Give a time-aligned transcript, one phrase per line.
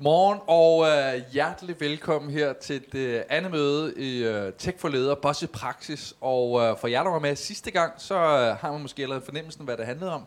[0.00, 5.14] Morgen og øh, hjertelig velkommen her til det andet møde i øh, Tech for Leder,
[5.14, 6.14] Bosse Praksis.
[6.20, 9.24] Og øh, for jer, der var med sidste gang, så øh, har man måske allerede
[9.24, 10.24] fornemmelsen, hvad det handlede om.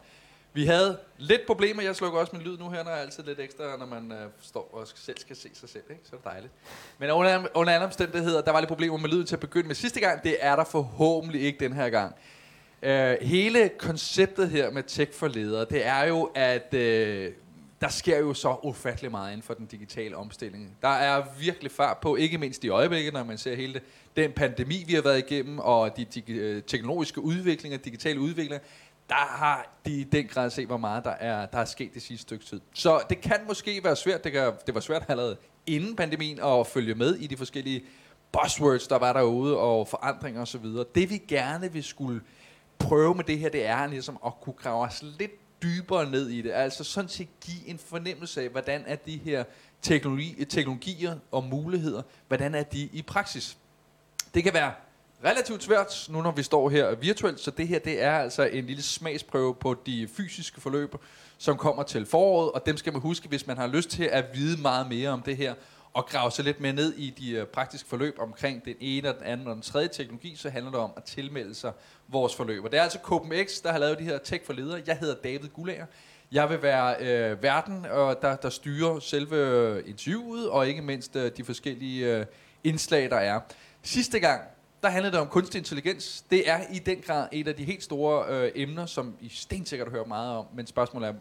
[0.54, 1.84] Vi havde lidt problemer.
[1.84, 4.11] Jeg slukker også min lyd nu her, når jeg er altid lidt ekstra, når man
[4.11, 5.83] øh, står og selv skal se sig selv.
[5.89, 6.01] Ikke?
[6.03, 6.53] Så er det dejligt.
[6.99, 9.75] Men under, under andre omstændigheder, der var lidt problemer med lyden til at begynde med
[9.75, 10.23] sidste gang.
[10.23, 12.15] Det er der forhåbentlig ikke den her gang.
[12.83, 17.32] Øh, hele konceptet her med Tech for Ledere, det er jo, at øh,
[17.81, 20.77] der sker jo så ufattelig meget inden for den digitale omstilling.
[20.81, 23.83] Der er virkelig fart på, ikke mindst i øjeblikket, når man ser hele det,
[24.15, 28.59] den pandemi, vi har været igennem, og de, dig- øh, teknologiske udviklinger, digitale udviklinger,
[29.09, 32.02] der har de i den grad set, hvor meget der er, der er sket det
[32.02, 32.61] sidste stykke tid.
[32.73, 36.67] Så det kan måske være svært, det, kan, det var svært allerede inden pandemien at
[36.67, 37.83] følge med i de forskellige
[38.31, 40.66] buzzwords, der var derude, og forandringer osv.
[40.95, 42.21] Det vi gerne vil skulle
[42.79, 45.31] prøve med det her, det er ligesom at kunne grave os lidt
[45.64, 46.52] dybere ned i det.
[46.52, 49.44] Altså sådan set give en fornemmelse af, hvordan er de her
[49.81, 53.58] teknologi, teknologier og muligheder, hvordan er de i praksis.
[54.33, 54.73] Det kan være
[55.25, 58.66] relativt svært, nu når vi står her virtuelt, så det her det er altså en
[58.66, 60.95] lille smagsprøve på de fysiske forløb,
[61.38, 64.25] som kommer til foråret, og dem skal man huske, hvis man har lyst til at
[64.33, 65.53] vide meget mere om det her,
[65.94, 69.16] og grave sig lidt mere ned i de øh, praktiske forløb omkring den ene, og
[69.16, 71.72] den anden og den tredje teknologi, så handler det om at tilmelde sig
[72.08, 72.64] vores forløb.
[72.64, 74.81] Og det er altså KPMX, der har lavet de her tech for ledere.
[74.88, 75.86] Jeg hedder David Gulager.
[76.31, 81.16] Jeg vil være øh, verden, og der, der styrer selve øh, interviewet, og ikke mindst
[81.16, 82.25] øh, de forskellige øh,
[82.64, 83.39] indslag, der er.
[83.84, 84.42] Sidste gang,
[84.84, 86.25] der handlede det om kunstig intelligens.
[86.31, 89.89] Det er i den grad et af de helt store øh, emner, som I stensikkert
[89.89, 91.14] hører meget om, men spørgsmålet er,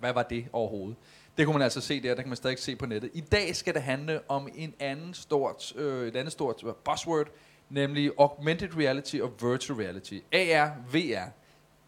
[0.00, 0.96] hvad var det overhovedet?
[1.38, 3.10] Det kunne man altså se der, det kan man stadig se på nettet.
[3.14, 7.26] I dag skal det handle om en anden stort, øh, et andet stort buzzword,
[7.70, 10.18] nemlig augmented reality og virtual reality.
[10.32, 11.30] AR, VR.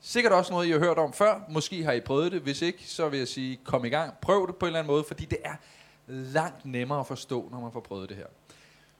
[0.01, 1.41] Sikkert også noget, I har hørt om før.
[1.49, 2.41] Måske har I prøvet det.
[2.41, 4.15] Hvis ikke, så vil jeg sige, kom i gang.
[4.23, 5.55] Prøv det på en eller anden måde, fordi det er
[6.07, 8.27] langt nemmere at forstå, når man får prøvet det her.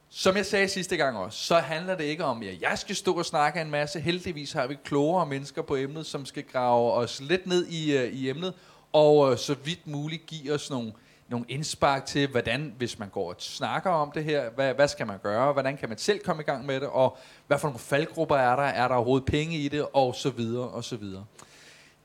[0.09, 3.15] Som jeg sagde sidste gang også, så handler det ikke om, at jeg skal stå
[3.15, 4.01] og snakke en masse.
[4.01, 8.05] Heldigvis har vi klogere mennesker på emnet, som skal grave os lidt ned i, uh,
[8.05, 8.55] i emnet,
[8.97, 10.93] og øh, så vidt muligt give os nogle,
[11.29, 15.07] nogle indspark til, hvordan, hvis man går og snakker om det her, hvad, hvad skal
[15.07, 17.79] man gøre, hvordan kan man selv komme i gang med det, og hvad for nogle
[17.79, 21.25] faldgrupper er der, er der overhovedet penge i det, og så videre, og så videre.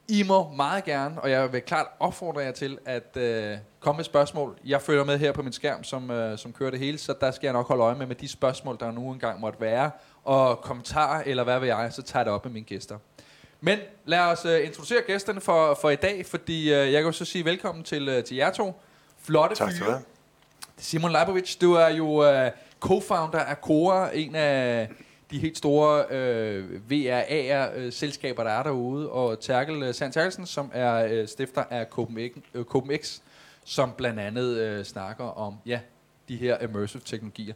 [0.08, 4.06] I må meget gerne, og jeg vil klart opfordre jer til at øh, komme med
[4.06, 4.58] spørgsmål.
[4.66, 7.32] Jeg følger med her på min skærm, som, øh, som kører det hele, så der
[7.32, 9.92] skal jeg nok holde øje med med de spørgsmål, der nu engang måtte være,
[10.24, 12.98] og kommentarer, eller hvad ved jeg, så tager jeg det op med mine gæster.
[13.64, 17.12] Men lad os uh, introducere gæsterne for, for i dag, fordi uh, jeg kan jo
[17.12, 18.82] så sige velkommen til, uh, til jer to.
[19.24, 20.04] Flotte Tak skal du have.
[20.78, 22.48] Simon Leibovic, du er jo uh,
[22.86, 24.90] co-founder af Cora, en af
[25.32, 31.22] de helt store uh, VRA'er-selskaber, der er derude, og Terkel uh, Sand Terkelsen, som er
[31.22, 33.20] uh, stifter af CopenX, uh, CopenX
[33.66, 35.80] som blandt andet uh, snakker om ja,
[36.30, 37.54] de her immersive teknologier.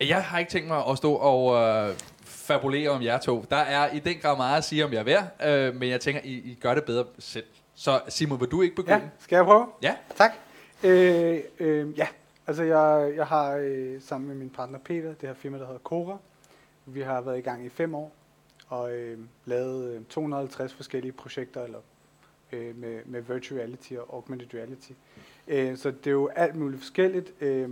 [0.00, 1.94] Jeg har ikke tænkt mig at stå og øh,
[2.42, 3.44] fabulere om jer to.
[3.50, 6.20] Der er i den grad meget at sige om jer hver, øh, men jeg tænker,
[6.24, 7.44] I, I gør det bedre selv.
[7.74, 8.96] Så Simon, vil du ikke begynde?
[8.96, 9.66] Ja, skal jeg prøve?
[9.82, 9.96] Ja.
[10.16, 10.32] Tak.
[10.84, 12.06] Øh, øh, ja,
[12.46, 15.80] altså jeg, jeg har øh, sammen med min partner Peter det her firma, der hedder
[15.80, 16.18] Cora.
[16.86, 18.12] Vi har været i gang i fem år
[18.68, 21.78] og øh, lavet øh, 250 forskellige projekter eller,
[22.52, 24.92] øh, med, med virtual reality og augmented reality.
[25.48, 27.32] Øh, så det er jo alt muligt forskelligt.
[27.40, 27.70] Øh,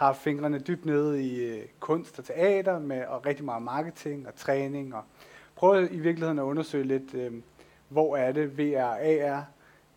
[0.00, 4.34] har fingrene dybt nede i øh, kunst og teater med og rigtig meget marketing og
[4.34, 5.04] træning og
[5.56, 7.32] prøver i virkeligheden at undersøge lidt, øh,
[7.88, 9.44] hvor er det VR AR,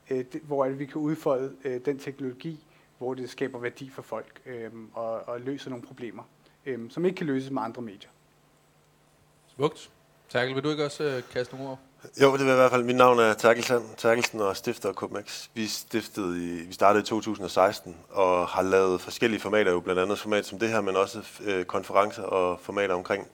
[0.09, 2.65] øh, det, hvor er det vi kan udfolde øh, den teknologi,
[2.97, 6.23] hvor det skaber værdi for folk øh, og, og løser nogle problemer,
[6.65, 8.09] øh, som ikke kan løses med andre medier.
[9.47, 9.91] Smukt.
[10.29, 11.79] Terkel, vil du ikke også øh, kaste nogle ord?
[12.21, 12.83] Jo, det er i hvert fald.
[12.83, 15.47] Mit navn er Terkelsen, Terkelsen og stifter af CopenX.
[15.53, 20.19] Vi, stiftede i, vi startede i 2016 og har lavet forskellige formater, jo blandt andet
[20.19, 23.27] format som det her, men også øh, konferencer og formater omkring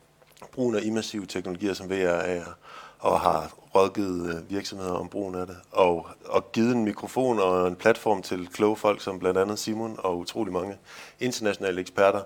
[0.52, 2.58] brugen af immersive teknologier som VR, AR,
[3.00, 7.68] og har rådgivet øh, virksomheder om brugen af det, og, og givet en mikrofon og
[7.68, 10.78] en platform til kloge folk som blandt andet Simon og utrolig mange
[11.20, 12.22] internationale eksperter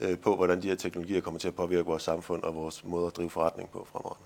[0.00, 3.06] øh, på, hvordan de her teknologier kommer til at påvirke vores samfund og vores måde
[3.06, 4.16] at drive forretning på fremover.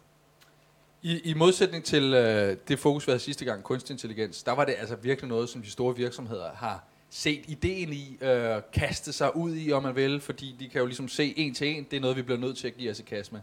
[1.02, 4.64] I, I modsætning til øh, det fokus, vi havde sidste gang, kunstig intelligens, der var
[4.64, 9.36] det altså virkelig noget, som de store virksomheder har set ideen i, øh, kaste sig
[9.36, 11.96] ud i, om man vil, fordi de kan jo ligesom se en til en, det
[11.96, 13.40] er noget, vi bliver nødt til at give os i kast med.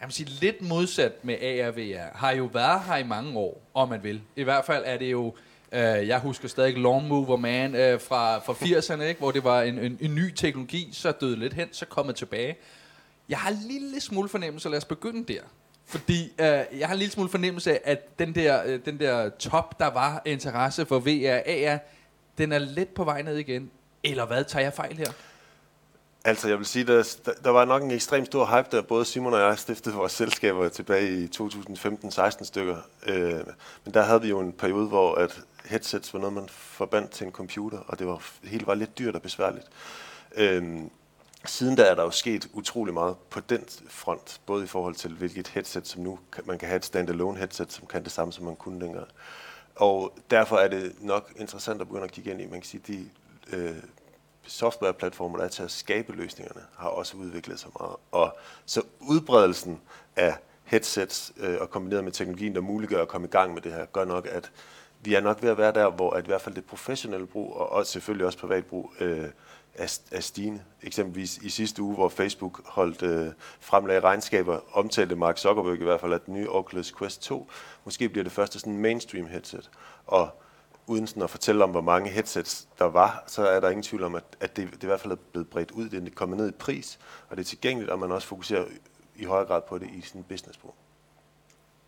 [0.00, 3.88] Jeg vil sige, lidt modsat med ARVR, har jo været her i mange år, om
[3.88, 4.20] man vil.
[4.36, 5.34] I hvert fald er det jo,
[5.72, 9.18] øh, jeg husker stadig Long Mover Man øh, fra, fra 80'erne, ikke?
[9.18, 12.56] hvor det var en, en, en ny teknologi, så døde lidt hen, så kom tilbage.
[13.28, 15.40] Jeg har en lille smule fornemmelse, lad os begynde der.
[15.88, 19.28] Fordi øh, jeg har en lille smule fornemmelse af, at den der, øh, den der
[19.28, 21.78] top, der var interesse for VR, AR,
[22.38, 23.70] den er lidt på vej ned igen.
[24.04, 25.12] Eller hvad tager jeg fejl her?
[26.24, 27.02] Altså, jeg vil sige, der,
[27.44, 30.68] der var nok en ekstrem stor hype, da både Simon og jeg stiftede vores selskaber
[30.68, 32.76] tilbage i 2015-16 stykker.
[33.06, 33.40] Øh,
[33.84, 37.26] men der havde vi jo en periode, hvor at headsets var noget, man forbandt til
[37.26, 39.66] en computer, og det var helt var lidt dyrt og besværligt.
[40.36, 40.80] Øh,
[41.48, 45.14] siden da er der jo sket utrolig meget på den front, både i forhold til
[45.14, 48.44] hvilket headset, som nu man kan have et standalone headset, som kan det samme, som
[48.44, 49.08] man kunne dengang.
[49.76, 52.82] Og derfor er det nok interessant at begynde at kigge ind i, man kan sige,
[52.86, 53.10] de
[53.52, 53.76] øh,
[54.46, 57.96] softwareplatformer, der er til at skabe løsningerne, har også udviklet sig meget.
[58.12, 59.80] Og så udbredelsen
[60.16, 60.34] af
[60.64, 63.86] headsets øh, og kombineret med teknologien, der muliggør at komme i gang med det her,
[63.86, 64.50] gør nok, at
[65.00, 67.56] vi er nok ved at være der, hvor at i hvert fald det professionelle brug,
[67.56, 69.28] og også, selvfølgelig også privat brug, øh,
[69.78, 70.60] er, er stigende.
[70.82, 76.00] Eksempelvis i sidste uge, hvor Facebook holdt øh, fremlagde regnskaber, omtalte Mark Zuckerberg i hvert
[76.00, 77.50] fald, at den nye Oculus Quest 2
[77.84, 79.70] måske bliver det første sådan mainstream headset.
[80.06, 80.30] Og
[80.86, 84.02] uden sådan at fortælle om, hvor mange headsets der var, så er der ingen tvivl
[84.02, 85.88] om, at, at det, det i hvert fald er blevet bredt ud.
[85.88, 86.98] Det er kommet ned i pris,
[87.28, 88.64] og det er tilgængeligt, og man også fokuserer
[89.16, 90.74] i højere grad på det i sin businessbrug.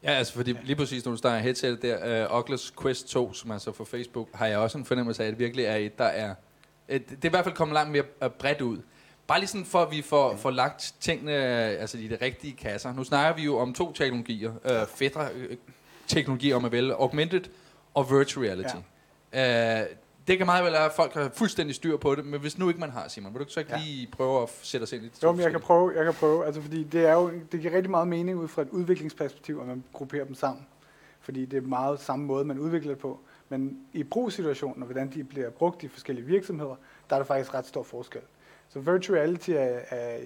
[0.02, 3.50] Ja, altså fordi lige præcis, når du starter headset der, uh, Oculus Quest 2, som
[3.50, 6.04] altså for Facebook, har jeg også en fornemmelse af, at det virkelig er et, der
[6.04, 6.34] er...
[6.90, 8.78] Et, det er i hvert fald kommet langt mere uh, bredt ud.
[9.26, 12.92] Bare lige sådan for, at vi får, får lagt tingene altså i de rigtige kasser.
[12.92, 15.56] Nu snakker vi jo om to teknologier, fædre uh,
[16.06, 17.42] teknologier om at vælge, augmented
[17.94, 18.74] og virtual reality.
[19.32, 19.82] Ja.
[19.82, 19.88] Uh,
[20.26, 22.68] det kan meget vel være, at folk har fuldstændig styr på det, men hvis nu
[22.68, 23.80] ikke man har, Simon, vil du så ikke ja.
[23.84, 25.22] lige prøve at sætte os ind i det?
[25.22, 27.74] Jo, men jeg kan prøve, jeg kan prøve, altså fordi det er jo, det giver
[27.74, 30.66] rigtig meget mening ud fra et udviklingsperspektiv, at man grupperer dem sammen.
[31.20, 33.20] Fordi det er meget samme måde, man udvikler det på.
[33.50, 36.76] Men i brugssituationen, og hvordan de bliver brugt i forskellige virksomheder,
[37.10, 38.20] der er der faktisk ret stor forskel.
[38.68, 40.24] Så virtual reality er, er øh,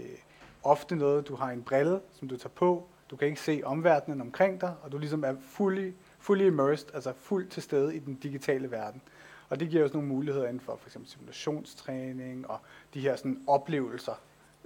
[0.63, 4.21] ofte noget, du har en brille, som du tager på, du kan ikke se omverdenen
[4.21, 8.15] omkring dig, og du ligesom er fully, fully immersed, altså fuldt til stede i den
[8.15, 9.03] digitale verden.
[9.49, 12.59] Og det giver os nogle muligheder inden for for eksempel simulationstræning og
[12.95, 14.21] de her sådan oplevelser,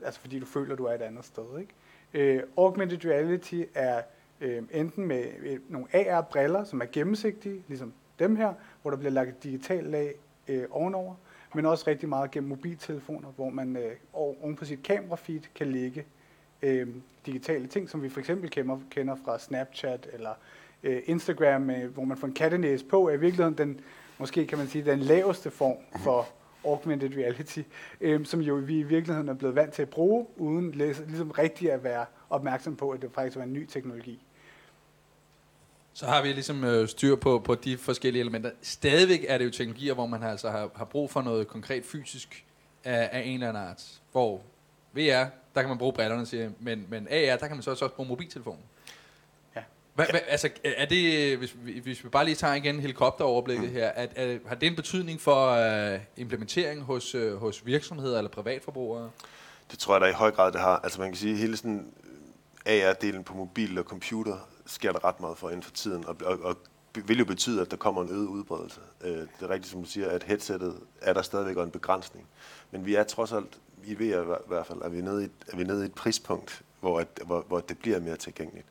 [0.04, 1.58] altså fordi du føler, du er et andet sted.
[1.60, 1.74] Ikke?
[2.14, 4.02] Øh, augmented reality er
[4.40, 9.12] øh, enten med øh, nogle AR-briller, som er gennemsigtige, ligesom dem her, hvor der bliver
[9.12, 10.14] lagt et digitalt lag
[10.48, 11.14] øh, ovenover,
[11.54, 16.04] men også rigtig meget gennem mobiltelefoner, hvor man øh, oven på sit kamerafeed kan lægge
[16.62, 16.88] øh,
[17.26, 20.34] digitale ting, som vi for eksempel kender, kender fra Snapchat eller
[20.82, 23.80] øh, Instagram, øh, hvor man får en kattenæse på, er i virkeligheden den
[24.18, 26.28] måske kan man sige, den laveste form for
[26.64, 27.60] augmented reality,
[28.00, 31.72] øh, som jo vi i virkeligheden er blevet vant til at bruge, uden ligesom rigtig
[31.72, 34.22] at være opmærksom på, at det faktisk var en ny teknologi.
[35.98, 38.50] Så har vi ligesom øh, styr på, på de forskellige elementer.
[38.62, 42.44] Stadigvæk er det jo teknologier, hvor man altså har, har brug for noget konkret fysisk
[42.84, 43.84] af, af en eller anden art.
[44.12, 44.40] Hvor
[44.92, 45.24] VR,
[45.54, 48.08] der kan man bruge brillerne, siger, men, men AR, der kan man så også bruge
[48.08, 48.62] mobiltelefonen.
[49.94, 53.74] Hva, hva, altså, er det, hvis, hvis vi bare lige tager igen helikopteroverblikket mm.
[53.74, 55.52] her, at, at, har det en betydning for
[55.94, 59.10] uh, implementering hos, uh, hos virksomheder eller privatforbrugere?
[59.70, 60.80] Det tror jeg da i høj grad, det har.
[60.84, 61.92] Altså man kan sige, hele sådan
[62.66, 66.38] AR-delen på mobil og computer sker der ret meget for inden for tiden, og, og,
[66.42, 66.56] og
[66.94, 68.80] vil jo betyde, at der kommer en øget udbredelse.
[69.00, 72.26] Øh, det er rigtigt, som du siger, at headsettet er der stadigvæk en begrænsning.
[72.70, 75.56] Men vi er trods alt, i VR i hvert fald, er vi nede i, er
[75.56, 78.66] vi nede i et prispunkt, hvor, at, hvor, hvor det bliver mere tilgængeligt.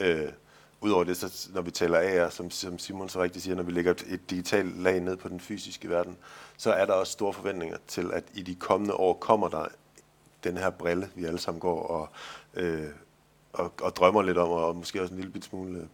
[0.00, 0.28] Øh,
[0.82, 3.72] Udover det, så når vi taler AR, som, som Simon så rigtigt siger, når vi
[3.72, 6.16] lægger et digitalt lag ned på den fysiske verden,
[6.56, 9.66] så er der også store forventninger til, at i de kommende år kommer der
[10.44, 12.08] den her brille, vi alle sammen går og,
[12.54, 12.86] øh,
[13.52, 15.86] og, og drømmer lidt om, og måske også en lille smule, øh,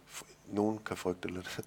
[0.47, 1.59] nogen kan frygte lidt.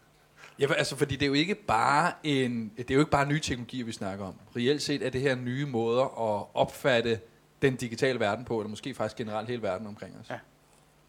[0.58, 3.40] Ja, altså fordi det er jo ikke bare en, det er jo ikke bare nye
[3.40, 4.34] teknologier, vi snakker om.
[4.56, 7.20] Reelt set er det her nye måder at opfatte
[7.62, 10.30] den digitale verden på, eller måske faktisk generelt hele verden omkring os.
[10.30, 10.38] Ja.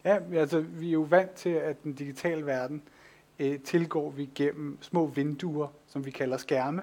[0.04, 2.82] Ja, altså vi er jo vant til, at den digitale verden
[3.38, 6.82] øh, tilgår vi gennem små vinduer, som vi kalder skærme.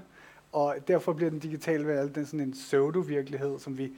[0.52, 3.92] Og derfor bliver den digitale verden den sådan en pseudo-virkelighed, som vi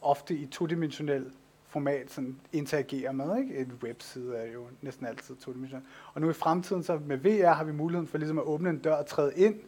[0.00, 1.30] ofte i todimensionel
[1.68, 3.38] format sådan interagerer med.
[3.38, 3.58] Ikke?
[3.58, 5.86] En webside er jo næsten altid todimensionel.
[6.14, 8.78] Og nu i fremtiden, så med VR har vi muligheden for ligesom at åbne en
[8.78, 9.60] dør og træde ind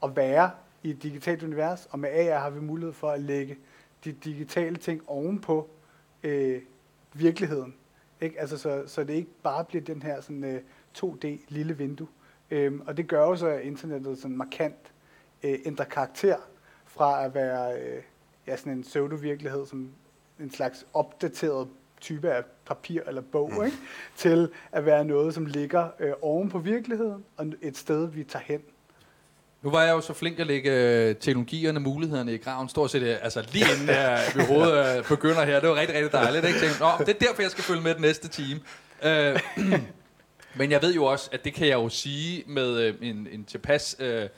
[0.00, 0.50] og være
[0.82, 1.86] i et digitalt univers.
[1.90, 3.58] Og med AR har vi mulighed for at lægge
[4.04, 5.70] de digitale ting ovenpå
[6.22, 6.62] øh,
[7.12, 7.74] virkeligheden.
[8.20, 8.40] Ikke?
[8.40, 10.60] Altså, så, så det ikke bare bliver den her sådan, øh,
[10.98, 12.08] 2D lille vindue.
[12.50, 14.92] Øhm, og det gør jo så, at internettet sådan markant
[15.42, 16.36] øh, ændrer karakter
[16.84, 18.02] fra at være øh,
[18.46, 19.90] ja, sådan en pseudo-virkelighed, som
[20.40, 21.68] en slags opdateret
[22.00, 23.64] type af papir eller bog, mm.
[23.64, 23.76] ikke?
[24.16, 28.42] til at være noget, som ligger øh, oven på virkeligheden, og et sted, vi tager
[28.46, 28.60] hen.
[29.62, 33.02] Nu var jeg jo så flink at lægge øh, teknologierne, mulighederne i graven, stort set
[33.02, 35.60] øh, altså lige inden jeg, vi overhovedet øh, begynder her.
[35.60, 36.44] Det var rigtig, rigtig dejligt.
[36.44, 36.58] Ikke?
[36.58, 38.60] Tænkte, Nå, det er derfor, jeg skal følge med den næste time.
[39.02, 39.40] Øh,
[40.58, 43.44] men jeg ved jo også, at det kan jeg jo sige med øh, en, en
[43.44, 44.28] tilpas øh,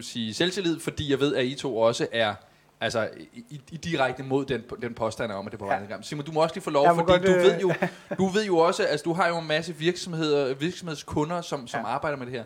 [0.00, 2.34] sige, selvtillid, fordi jeg ved, at I to også er
[2.80, 5.78] Altså i, i, direkte mod den, den påstand om, at det er på Ja.
[5.90, 6.02] ja.
[6.02, 7.72] Simon, du må også lige få lov, må fordi godt, du, øh, ved jo,
[8.18, 11.86] du ved jo også, altså du har jo en masse virksomheder, virksomhedskunder, som, som Ja.
[11.86, 12.44] arbejder med det her.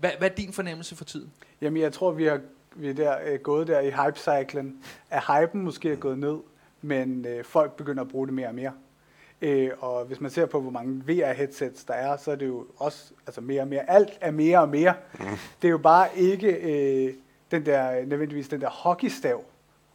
[0.00, 1.32] Hvad, hvad er din fornemmelse for tiden?
[1.60, 2.40] Jamen, jeg tror, vi har
[2.76, 4.76] vi er der, øh, gået der i hype-cyklen,
[5.10, 6.36] at hypen måske er gået ned,
[6.82, 8.72] men øh, folk begynder at bruge det mere og mere.
[9.42, 12.66] Øh, og hvis man ser på, hvor mange VR-headsets der er, så er det jo
[12.76, 13.90] også altså mere og mere.
[13.90, 14.94] Alt er mere og mere.
[15.62, 17.14] Det er jo bare ikke øh,
[17.50, 18.68] den der, nødvendigvis den der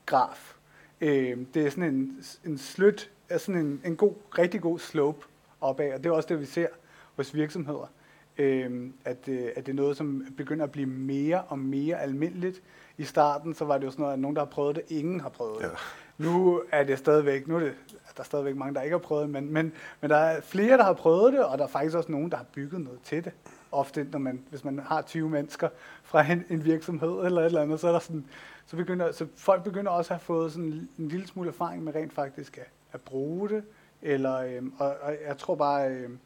[0.07, 0.55] hockeystav-graf.
[1.01, 5.25] Øh, det er sådan en, en slødt, er sådan en, en god, rigtig god slope
[5.61, 6.67] opad, og det er også det, vi ser
[7.15, 7.91] hos virksomheder.
[8.37, 12.61] Øh, at, øh, at det er noget, som begynder at blive mere og mere almindeligt.
[12.97, 15.19] I starten, så var det jo sådan noget, at nogen, der har prøvet det, ingen
[15.19, 15.63] har prøvet det.
[15.63, 15.69] Ja.
[16.17, 17.73] Nu er det stadigvæk, nu er det,
[18.15, 20.77] der er stadigvæk mange, der ikke har prøvet det, men, men, men der er flere,
[20.77, 23.23] der har prøvet det, og der er faktisk også nogen, der har bygget noget til
[23.25, 23.31] det.
[23.71, 25.69] Ofte, når man, hvis man har 20 mennesker
[26.03, 28.25] fra en, en virksomhed eller et eller andet, så er der sådan,
[28.65, 31.95] så, begynder, så folk begynder også at have fået sådan en lille smule erfaring med
[31.95, 33.63] rent faktisk at, at bruge det,
[34.01, 36.19] eller, øhm, og, og jeg tror bare, øhm,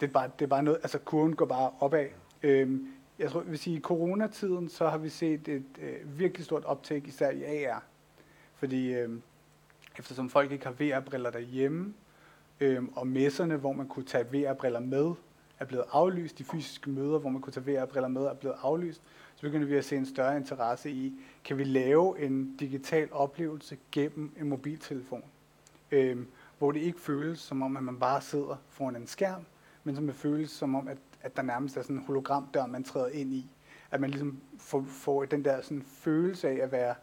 [0.00, 2.06] det er bare, det er bare noget, altså kurven går bare opad.
[2.42, 6.44] Øhm, jeg tror, hvis vil sige, i coronatiden, så har vi set et øh, virkelig
[6.44, 7.82] stort optag, især i AR.
[8.54, 9.10] Fordi øh,
[9.98, 11.94] eftersom folk ikke har VR-briller derhjemme,
[12.60, 15.14] øh, og messerne, hvor man kunne tage VR-briller med,
[15.58, 16.38] er blevet aflyst.
[16.38, 19.02] De fysiske møder, hvor man kunne tage VR-briller med, er blevet aflyst.
[19.34, 21.12] Så begynder vi at se en større interesse i,
[21.44, 25.24] kan vi lave en digital oplevelse gennem en mobiltelefon?
[25.90, 26.26] Øhm,
[26.58, 29.42] hvor det ikke føles som om, at man bare sidder foran en skærm,
[29.84, 32.84] men som det føles som om, at, at der nærmest er sådan en hologramdør, man
[32.84, 33.50] træder ind i.
[33.90, 36.94] At man ligesom får, får den der sådan følelse af at være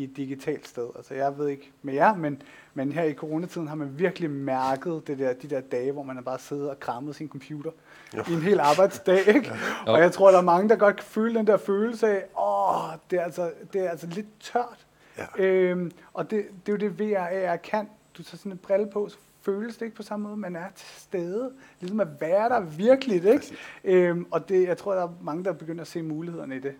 [0.00, 0.88] i et digitalt sted.
[0.96, 2.42] Altså jeg ved ikke med jer, men,
[2.74, 6.16] men her i coronatiden har man virkelig mærket det der, de der dage, hvor man
[6.16, 7.70] har bare siddet og krammet sin computer
[8.16, 8.22] Jo.
[8.28, 9.28] i en hel arbejdsdag.
[9.28, 9.52] Ikke?
[9.86, 9.92] Jo.
[9.92, 12.98] Og jeg tror, der er mange, der godt kan føle den der følelse af, åh,
[13.10, 14.86] det er altså, det er altså lidt tørt.
[15.18, 15.44] Ja.
[15.44, 17.88] Øhm, og det, det er jo det, VR kan.
[18.18, 20.36] Du tager sådan en brille på, så føles det ikke på samme måde.
[20.36, 21.50] Man er til stede.
[21.80, 23.36] Ligesom at være der virkelig, ikke?
[23.36, 23.58] Præcis.
[23.84, 26.74] Øhm, og det, jeg tror, der er mange, der begynder at se mulighederne i det.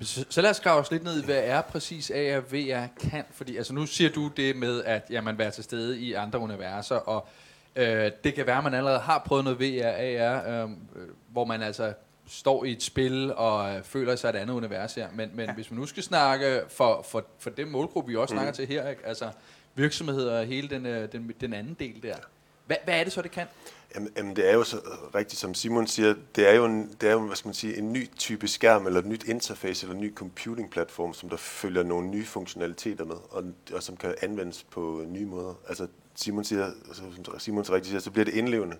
[0.00, 3.24] Så, lad os grave os lidt ned i, hvad er præcis AR VR kan?
[3.30, 6.38] Fordi altså, nu siger du det med, at ja, man være til stede i andre
[6.38, 7.28] universer, og
[7.76, 10.70] øh, det kan være, at man allerede har prøvet noget VR, AR, øh,
[11.28, 11.92] hvor man altså
[12.26, 15.08] står i et spil og øh, føler sig et andet univers her.
[15.14, 15.54] Men, men ja.
[15.54, 18.38] Hvis man nu skal snakke for, for, for det målgruppe, vi også mm.
[18.38, 19.06] snakker til her, ikke?
[19.06, 19.30] altså
[19.74, 22.16] virksomheder og hele den, øh, den, den anden del der.
[22.72, 23.46] Hvad, hvad er det så, det kan?
[23.94, 26.96] Jamen, jamen, det er jo så øh, rigtigt, som Simon siger, det er jo, en,
[27.00, 29.86] det er jo hvad skal man sige, en ny type skærm, eller et nyt interface,
[29.86, 34.14] eller en ny computing-platform, som der følger nogle nye funktionaliteter med, og, og som kan
[34.22, 35.54] anvendes på nye måder.
[35.68, 38.76] Altså, Simon siger, altså, som Simon så rigtigt siger, så bliver det indlevende.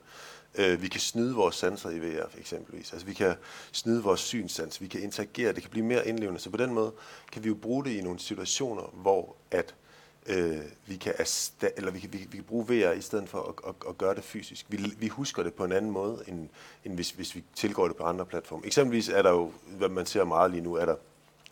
[0.54, 2.92] Øh, vi kan snyde vores sanser i VR, eksempelvis.
[2.92, 3.34] Altså, vi kan
[3.72, 6.40] snyde vores synssans, vi kan interagere, det kan blive mere indlevende.
[6.40, 6.92] Så på den måde
[7.32, 9.74] kan vi jo bruge det i nogle situationer, hvor at
[10.26, 13.42] øh, vi kan ersta- eller vi kan, vi, vi kan bruge VR i stedet for
[13.42, 14.66] at, at, at gøre det fysisk.
[14.68, 16.48] Vi, vi husker det på en anden måde, end,
[16.84, 18.66] end hvis, hvis vi tilgår det på andre platforme.
[18.66, 20.96] Eksempelvis er der jo, hvad man ser meget lige nu, er der,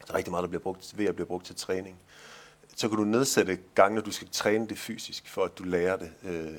[0.06, 1.96] der er rigtig meget, der bliver brugt, VR bliver brugt til træning.
[2.76, 6.12] Så kan du nedsætte gangene, du skal træne det fysisk, for at du lærer det,
[6.24, 6.54] øh,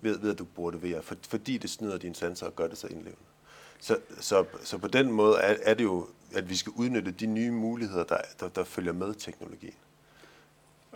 [0.00, 2.66] ved, ved at du bruger det VR, for, fordi det snyder dine sanser og gør
[2.66, 3.24] det så indlevende.
[3.80, 7.26] Så, så, så på den måde er, er det jo, at vi skal udnytte de
[7.26, 9.74] nye muligheder, der, der, der følger med teknologien.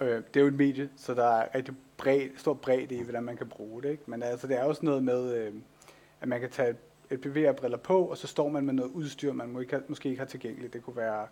[0.00, 3.22] Øh, det er jo et medie, så der er rigtig bred, stor bredde i, hvordan
[3.22, 3.90] man kan bruge det.
[3.90, 4.02] Ikke?
[4.06, 5.52] Men altså, det er også noget med, øh,
[6.20, 6.74] at man kan tage
[7.10, 10.18] et VR-briller på, og så står man med noget udstyr, man må ikke måske ikke
[10.18, 10.72] har tilgængeligt.
[10.72, 11.26] Det kunne være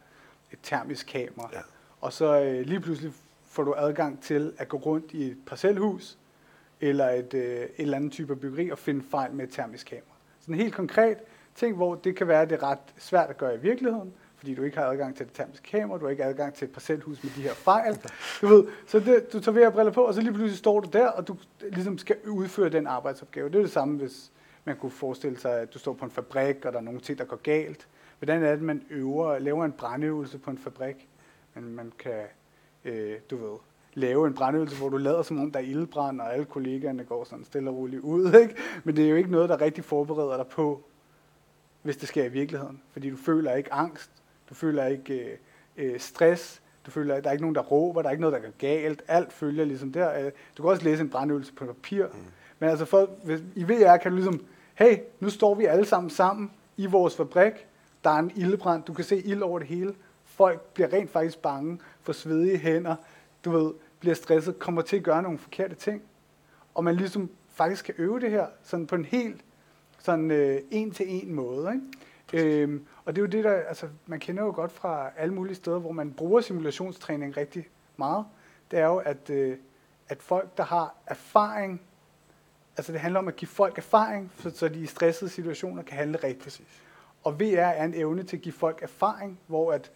[0.52, 1.50] et termisk kamera.
[1.52, 1.60] Ja.
[2.00, 3.12] Og så øh, lige pludselig
[3.44, 6.18] får du adgang til at gå rundt i et parcelhus,
[6.80, 10.16] eller et, øh, et eller andet type byggeri, og finde fejl med et termisk kamera.
[10.40, 11.18] Sådan helt konkret
[11.54, 14.12] ting, hvor det kan være, at det er ret svært at gøre i virkeligheden,
[14.46, 16.72] fordi du ikke har adgang til det termiske kamera, du har ikke adgang til et
[16.72, 17.98] parcelhus med de her fejl.
[18.40, 21.08] Du ved, så det, du tager VR-briller på, og så lige pludselig står du der,
[21.08, 21.36] og du
[21.72, 23.48] ligesom skal udføre den arbejdsopgave.
[23.48, 24.32] Det er det samme, hvis
[24.64, 27.18] man kunne forestille sig, at du står på en fabrik, og der er nogle ting,
[27.18, 27.88] der går galt.
[28.18, 31.08] Hvordan er det, man øver, laver en brandøvelse på en fabrik?
[31.54, 32.22] Men man kan,
[32.84, 33.58] øh, du ved,
[33.94, 37.24] lave en brandøvelse, hvor du lader som om, der er ildbrand, og alle kollegaerne går
[37.24, 38.34] sådan stille og roligt ud.
[38.42, 38.54] Ikke?
[38.84, 40.84] Men det er jo ikke noget, der rigtig forbereder dig på,
[41.86, 42.82] hvis det sker i virkeligheden.
[42.90, 44.10] Fordi du føler ikke angst,
[44.48, 45.38] du føler ikke øh,
[45.76, 48.42] øh, stress, du føler, at der er ikke nogen, der råber, der er ikke noget,
[48.42, 49.02] der går galt.
[49.08, 50.18] Alt følger ligesom der.
[50.26, 52.06] Øh, Du kan også læse en brandøvelse på papir.
[52.06, 52.18] Mm.
[52.58, 56.10] Men altså for, hvis, i VR kan du ligesom, hey, nu står vi alle sammen
[56.10, 57.52] sammen i vores fabrik.
[58.04, 59.94] Der er en ildebrand, du kan se ild over det hele.
[60.24, 62.96] Folk bliver rent faktisk bange, får svedige hænder,
[63.44, 66.02] du ved, bliver stresset, kommer til at gøre nogle forkerte ting.
[66.74, 69.40] Og man ligesom faktisk kan øve det her sådan på en helt
[69.98, 71.80] sådan øh, en til en måde.
[72.32, 75.54] Øhm, og det er jo det, der, altså, man kender jo godt fra alle mulige
[75.54, 78.24] steder, hvor man bruger simulationstræning rigtig meget.
[78.70, 79.58] Det er jo, at, øh,
[80.08, 81.82] at folk, der har erfaring,
[82.76, 85.96] altså det handler om at give folk erfaring, så, så de i stressede situationer kan
[85.96, 86.42] handle rigtigt.
[86.42, 86.82] Præcis.
[87.24, 89.90] Og VR er en evne til at give folk erfaring, hvor at,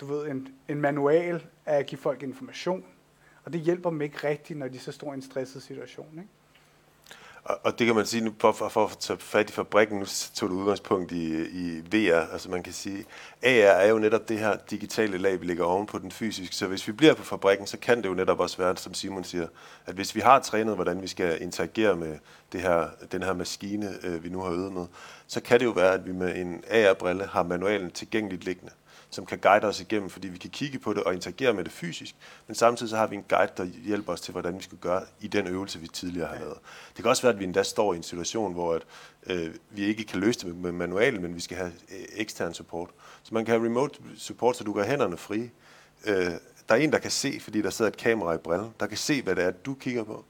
[0.00, 2.84] du ved, en, en manual er at give folk information,
[3.44, 6.08] og det hjælper dem ikke rigtigt, når de så står i en stresset situation.
[6.12, 6.28] Ikke?
[7.44, 9.98] Og, og det kan man sige, nu for, for, for at tage fat i fabrikken,
[9.98, 10.04] nu
[10.34, 13.04] tog du udgangspunkt i, i VR, altså man kan sige,
[13.42, 16.66] AR er jo netop det her digitale lag, vi ligger oven på den fysiske, så
[16.66, 19.46] hvis vi bliver på fabrikken, så kan det jo netop også være, som Simon siger,
[19.86, 22.18] at hvis vi har trænet, hvordan vi skal interagere med
[22.52, 24.86] det her, den her maskine, øh, vi nu har øvet med,
[25.26, 28.72] så kan det jo være, at vi med en AR-brille har manualen tilgængeligt liggende
[29.10, 31.72] som kan guide os igennem, fordi vi kan kigge på det og interagere med det
[31.72, 32.14] fysisk,
[32.46, 35.02] men samtidig så har vi en guide, der hjælper os til, hvordan vi skal gøre
[35.20, 36.58] i den øvelse, vi tidligere har lavet.
[36.96, 38.82] Det kan også være, at vi endda står i en situation, hvor at,
[39.26, 42.90] øh, vi ikke kan løse det med manualen, men vi skal have øh, ekstern support.
[43.22, 45.50] Så man kan have remote support, så du kan hænderne fri.
[46.06, 46.30] Øh,
[46.68, 48.96] der er en, der kan se, fordi der sidder et kamera i brillen, der kan
[48.96, 50.24] se, hvad det er, du kigger på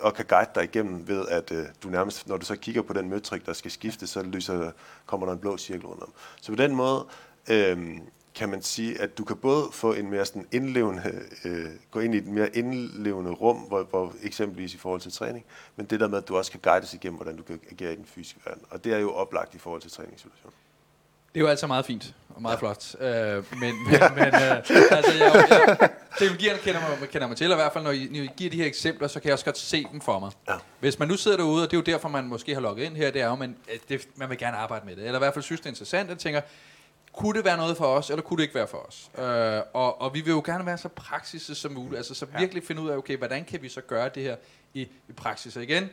[0.00, 2.92] og kan guide dig igennem ved, at øh, du nærmest, når du så kigger på
[2.92, 4.70] den møtrik, der skal skifte, så lyser,
[5.06, 6.12] kommer der en blå cirkel rundt om.
[6.40, 7.06] Så på den måde,
[7.50, 8.00] øhm,
[8.34, 12.14] kan man sige, at du kan både få en mere sådan indlevende, øh, gå ind
[12.14, 15.44] i et mere indlevende rum, hvor, hvor eksempelvis i forhold til træning,
[15.76, 17.96] men det der med, at du også kan guides igennem, hvordan du kan agere i
[17.96, 18.62] den fysiske verden.
[18.70, 20.54] Og det er jo oplagt i forhold til træningssituationen.
[21.34, 22.60] Det er jo altså meget fint og meget ja.
[22.60, 22.94] flot.
[23.00, 24.56] Øh, men men, men øh,
[24.90, 28.08] altså, jeg, jeg, teknologierne kender mig, kender mig til, og i hvert fald når I,
[28.12, 30.30] når I giver de her eksempler, så kan jeg også godt se dem for mig.
[30.48, 30.54] Ja.
[30.80, 32.96] Hvis man nu sidder derude, og det er jo derfor, man måske har logget ind
[32.96, 33.56] her, det er jo, at man,
[33.88, 36.10] det, man vil gerne arbejde med det, eller i hvert fald synes, det er interessant,
[36.10, 36.40] og tænker,
[37.16, 39.10] kunne det være noget for os, eller kunne det ikke være for os?
[39.18, 42.62] Øh, og, og vi vil jo gerne være så praksis som muligt, altså så virkelig
[42.64, 44.36] finde ud af, okay, hvordan kan vi så gøre det her
[44.74, 45.56] i, i praksis?
[45.56, 45.88] Og igen,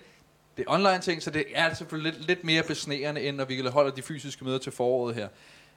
[0.57, 3.61] det er online ting, så det er selvfølgelig lidt, lidt mere besnærende, end når vi
[3.61, 5.27] holder de fysiske møder til foråret her.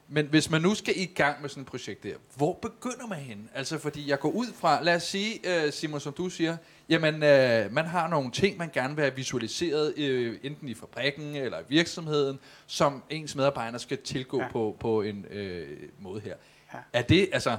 [0.09, 3.19] Men hvis man nu skal i gang med sådan et projekt der, hvor begynder man
[3.19, 3.51] hen?
[3.55, 6.57] Altså fordi jeg går ud fra, lad os sige, uh, Simon, som du siger,
[6.89, 11.37] jamen uh, man har nogle ting, man gerne vil have visualiseret, uh, enten i fabrikken
[11.37, 14.49] eller i virksomheden, som ens medarbejdere skal tilgå ja.
[14.53, 16.35] på, på en uh, måde her.
[16.75, 16.79] Ja.
[16.93, 17.57] Er det, altså,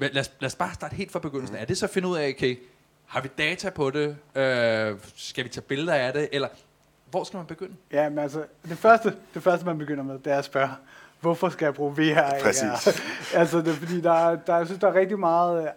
[0.00, 1.56] lad os, lad os bare starte helt fra begyndelsen.
[1.56, 1.62] Mm.
[1.62, 2.58] Er det så at finde ud af, okay,
[3.06, 4.08] har vi data på det?
[4.08, 6.28] Uh, skal vi tage billeder af det?
[6.32, 6.48] Eller
[7.10, 7.74] hvor skal man begynde?
[7.92, 10.68] Ja, men altså, det første, det første man begynder med, det er at spørge,
[11.20, 12.42] hvorfor skal jeg bruge VR?
[12.42, 12.62] Præcis.
[12.62, 12.92] Ja.
[13.40, 15.62] altså, det er fordi, der, der, jeg synes, der er rigtig meget...
[15.62, 15.68] Øh,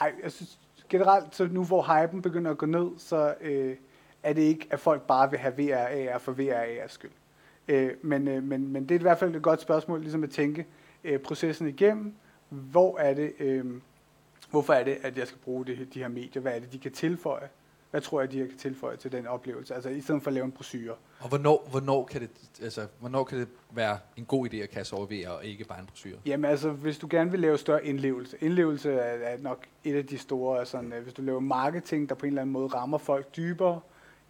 [0.00, 0.58] ej, jeg synes
[0.88, 3.76] generelt, så nu hvor hypen begynder at gå ned, så øh,
[4.22, 7.10] er det ikke, at folk bare vil have VR AR for VRAR's skyld.
[7.68, 10.30] Øh, men, øh, men, men det er i hvert fald et godt spørgsmål, ligesom at
[10.30, 10.66] tænke
[11.04, 12.14] øh, processen igennem.
[12.48, 13.64] Hvor er det, øh,
[14.50, 16.42] hvorfor er det, at jeg skal bruge det, de her medier?
[16.42, 17.48] Hvad er det, de kan tilføje?
[17.90, 19.74] Hvad tror jeg, de kan tilføje til den oplevelse?
[19.74, 20.94] Altså i stedet for at lave en brochure.
[21.20, 22.30] Og hvornår, hvornår, kan det,
[22.62, 25.80] altså, hvornår kan det være en god idé at kaste over VR og ikke bare
[25.80, 26.16] en brochure?
[26.26, 28.36] Jamen altså, hvis du gerne vil lave større indlevelse.
[28.40, 32.26] Indlevelse er, er nok et af de store, sådan, hvis du laver marketing, der på
[32.26, 33.80] en eller anden måde rammer folk dybere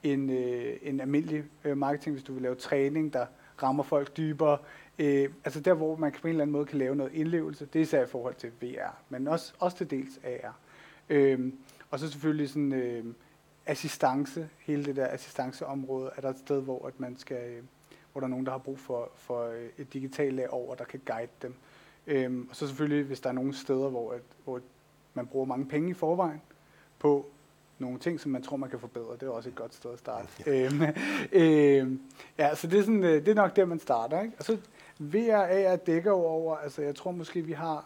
[0.03, 3.27] end øh, en almindelig øh, marketing, hvis du vil lave træning, der
[3.63, 4.59] rammer folk dybere.
[4.99, 7.79] Øh, altså der, hvor man på en eller anden måde kan lave noget indlevelse, det
[7.79, 10.59] er især i forhold til VR, men også, også til dels AR.
[11.09, 11.53] Øh,
[11.91, 12.73] og så selvfølgelig sådan...
[12.73, 13.05] Øh,
[13.69, 17.63] assistance, hele det der assistanceområde, er der et sted, hvor at man skal, øh,
[18.13, 20.85] hvor der er nogen, der har brug for, for øh, et digitalt lag over, der
[20.85, 21.55] kan guide dem.
[22.07, 24.61] Øhm, og så selvfølgelig, hvis der er nogle steder, hvor, at, hvor
[25.15, 26.41] man bruger mange penge i forvejen
[26.99, 27.27] på
[27.79, 29.13] nogle ting, som man tror, man kan forbedre.
[29.13, 30.29] Det er også et godt sted at starte.
[30.47, 30.65] Ja.
[30.65, 30.83] Øhm,
[31.43, 32.01] øhm,
[32.39, 34.23] ja, så det er, sådan, øh, det er nok der, man starter.
[34.23, 34.35] Ikke?
[34.39, 34.59] Og så
[34.99, 37.85] VRA dækker jo over, altså jeg tror måske, vi har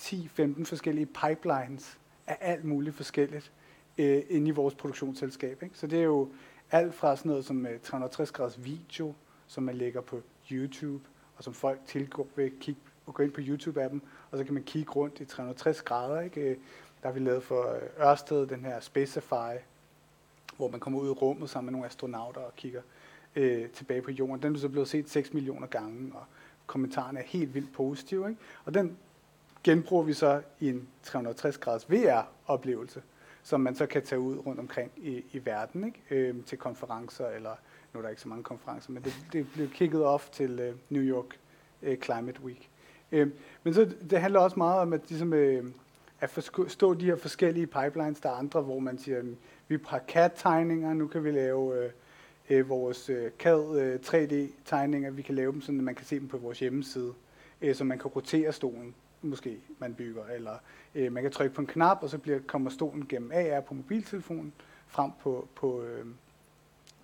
[0.00, 3.52] 10-15 forskellige pipelines af alt muligt forskelligt
[3.98, 5.62] øh, inde i vores produktionsselskab.
[5.62, 5.78] Ikke?
[5.78, 6.28] Så det er jo
[6.70, 9.14] alt fra sådan noget som øh, 360 graders video,
[9.46, 11.04] som man lægger på YouTube,
[11.36, 14.62] og som folk tilgår ved at kigge, gå ind på YouTube-appen, og så kan man
[14.62, 16.20] kigge rundt i 360 grader.
[16.20, 16.40] Ikke?
[16.40, 16.56] Øh,
[17.02, 19.58] der har vi lavet for øh, Ørsted den her Spacefy,
[20.56, 22.82] hvor man kommer ud i rummet sammen med nogle astronauter og kigger
[23.36, 24.42] øh, tilbage på jorden.
[24.42, 26.24] Den er så blevet set 6 millioner gange, og
[26.66, 28.28] kommentarerne er helt vildt positive.
[28.28, 28.40] Ikke?
[28.64, 28.96] Og den
[29.64, 33.02] genbruger vi så i en 360 graders VR-oplevelse
[33.44, 36.00] som man så kan tage ud rundt omkring i, i verden ikke?
[36.10, 37.56] Øh, til konferencer, eller
[37.92, 40.74] nu er der ikke så mange konferencer, men det, det blev kigget off til øh,
[40.90, 41.38] New York
[41.82, 42.70] øh, Climate Week.
[43.12, 43.30] Øh,
[43.62, 45.64] men så det handler også meget om at, ligesom, øh,
[46.20, 48.20] at forstå de her forskellige pipelines.
[48.20, 49.24] Der er andre, hvor man siger, at
[49.68, 51.90] vi har CAD-tegninger, nu kan vi lave øh,
[52.50, 56.20] øh, vores øh, CAD øh, 3D-tegninger, vi kan lave dem sådan, at man kan se
[56.20, 57.12] dem på vores hjemmeside,
[57.62, 58.94] øh, så man kan rotere stolen
[59.24, 60.52] måske man bygger, eller
[60.94, 63.74] øh, man kan trykke på en knap, og så bliver, kommer stolen gennem AR på
[63.74, 64.52] mobiltelefonen
[64.86, 66.06] frem på, på, øh,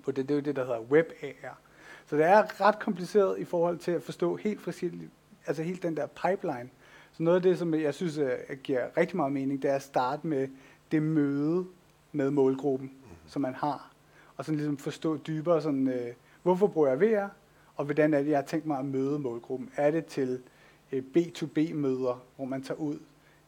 [0.04, 0.28] på det.
[0.28, 1.58] Det er jo det, der hedder Web AR.
[2.06, 5.10] Så det er ret kompliceret i forhold til at forstå helt forskelligt,
[5.46, 6.70] altså helt den der pipeline.
[7.12, 8.30] Så noget af det, som jeg synes øh,
[8.62, 10.48] giver rigtig meget mening, det er at starte med
[10.92, 11.66] det møde
[12.12, 13.16] med målgruppen, mm.
[13.26, 13.90] som man har.
[14.36, 17.28] Og sådan ligesom forstå dybere, sådan, øh, hvorfor bruger jeg VR,
[17.76, 19.70] og hvordan er det, jeg har tænkt mig at møde målgruppen.
[19.76, 20.42] Er det til
[20.92, 22.98] B2B-møder, hvor man tager ud?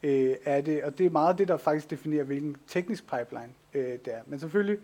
[0.02, 3.84] Øh, er det, og det er meget det, der faktisk definerer, hvilken teknisk pipeline øh,
[3.84, 4.20] det er.
[4.26, 4.78] Men selvfølgelig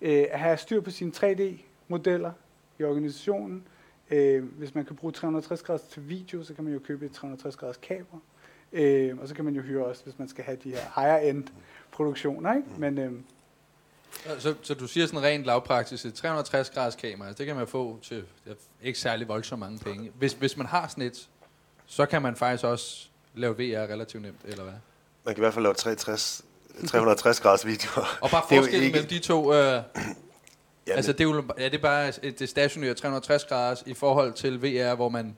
[0.00, 2.32] øh, at have styr på sine 3D-modeller
[2.78, 3.62] i organisationen.
[4.10, 7.12] Øh, hvis man kan bruge 360 grader til video, så kan man jo købe et
[7.12, 8.18] 360 graders kamera.
[8.72, 11.44] Øh, og så kan man jo hyre også, hvis man skal have de her higher-end
[11.92, 12.54] produktioner.
[12.54, 12.68] Ikke?
[12.74, 12.80] Mm.
[12.80, 13.12] Men, øh,
[14.38, 17.66] Så, så du siger sådan rent lavpraktisk, et 360 graders kamera, altså det kan man
[17.66, 18.24] få til
[18.82, 20.10] ikke særlig voldsomt mange penge.
[20.18, 21.28] Hvis, hvis man har sådan et,
[21.86, 24.72] så kan man faktisk også lave VR relativt nemt, eller hvad?
[25.24, 26.42] Man kan i hvert fald lave 360,
[26.86, 28.18] 360 graders videoer.
[28.22, 29.82] Og bare er forskellen ikke- mellem de to, øh,
[30.86, 34.32] Jamen, altså det er, jo, er det bare et, det stationære 360 graders i forhold
[34.32, 35.36] til VR, hvor man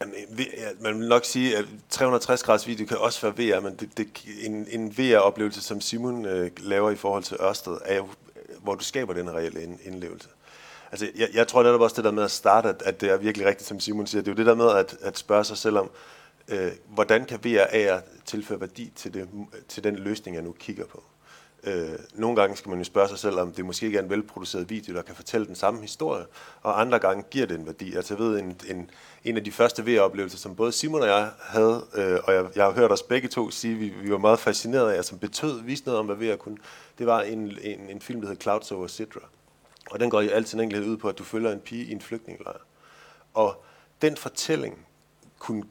[0.00, 3.76] Jamen, ja, man vil nok sige, at 360 graders video kan også være VR, men
[3.76, 4.08] det, det,
[4.42, 8.08] en, en VR-oplevelse, som Simon øh, laver i forhold til Ørsted, er jo,
[8.62, 10.28] hvor du skaber den reelle ind, indlevelse.
[10.90, 13.16] Altså, jeg, jeg tror netop også det der med at starte, at, at det er
[13.16, 14.22] virkelig rigtigt, som Simon siger.
[14.22, 15.90] Det er jo det der med at, at spørge sig selv om,
[16.48, 19.28] øh, hvordan kan VR AR tilføre værdi til, det,
[19.68, 21.02] til den løsning, jeg nu kigger på.
[21.64, 24.10] Øh, nogle gange skal man jo spørge sig selv, om det måske ikke er en
[24.10, 26.24] velproduceret video, der kan fortælle den samme historie,
[26.62, 27.94] og andre gange giver det en værdi.
[27.96, 28.90] Altså jeg ved, en, en,
[29.24, 32.64] en af de første VR-oplevelser, som både Simon og jeg havde, øh, og jeg, jeg
[32.64, 35.86] har hørt os begge to sige, vi, vi var meget fascineret af, som betød, viste
[35.86, 36.56] noget om, hvad VR kunne,
[36.98, 39.20] det var en, en, en film, der hed Clouds over Sidra.
[39.90, 41.92] Og den går i al sin enkelhed ud på, at du følger en pige i
[41.92, 42.60] en flygtningelejr.
[43.34, 43.64] Og
[44.02, 44.86] den fortælling
[45.38, 45.64] kunne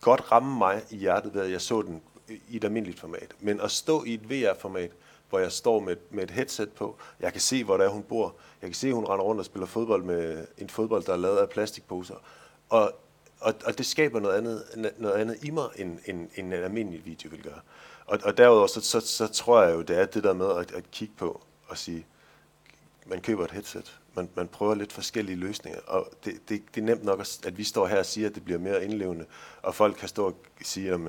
[0.00, 2.02] godt ramme mig i hjertet, ved at jeg så den
[2.48, 3.34] i et almindeligt format.
[3.40, 4.90] Men at stå i et VR-format,
[5.28, 8.02] hvor jeg står med, med et headset på, jeg kan se, hvor der er, hun
[8.02, 11.12] bor, jeg kan se, at hun render rundt og spiller fodbold med en fodbold, der
[11.12, 12.14] er lavet af plastikposer.
[12.68, 12.92] Og,
[13.40, 14.64] og, og det skaber noget andet,
[14.98, 17.60] noget andet i mig, end, end, end en almindelig video vil gøre.
[18.06, 20.72] Og, og derudover, så, så, så tror jeg jo, det er det der med at,
[20.72, 22.06] at kigge på og sige,
[23.06, 26.84] man køber et headset, man, man prøver lidt forskellige løsninger, og det, det, det er
[26.84, 29.24] nemt nok, at, at vi står her og siger, at det bliver mere indlevende,
[29.62, 31.00] og folk kan stå og sige, at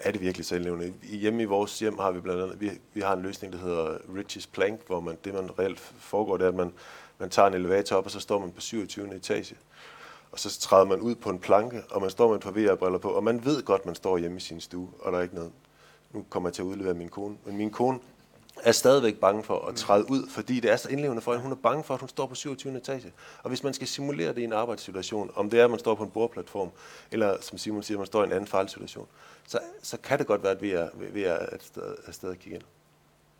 [0.00, 0.94] er det virkelig så indlevende?
[1.02, 3.96] Hjemme i vores hjem har vi blandt andet, vi, vi har en løsning, der hedder
[3.96, 6.72] Rich's Plank, hvor man, det man reelt foregår, det er, at man,
[7.18, 9.14] man tager en elevator op, og så står man på 27.
[9.16, 9.56] etage.
[10.32, 12.98] Og så træder man ud på en planke, og man står med et par VR-briller
[12.98, 15.34] på, og man ved godt, man står hjemme i sin stue, og der er ikke
[15.34, 15.52] noget.
[16.12, 17.36] Nu kommer jeg til at udlevere min kone.
[17.44, 17.98] Men min kone
[18.64, 21.42] er stadigvæk bange for at træde ud, fordi det er så indlevende for hende.
[21.42, 22.76] Hun er bange for, at hun står på 27.
[22.76, 23.12] etage.
[23.42, 25.94] Og hvis man skal simulere det i en arbejdssituation, om det er, at man står
[25.94, 26.70] på en bordplatform,
[27.10, 29.06] eller som Simon siger, man står i en anden fejlsituation,
[29.48, 31.72] så, så kan det godt være, at vi er, vi er et
[32.14, 32.64] sted, at kigge ind.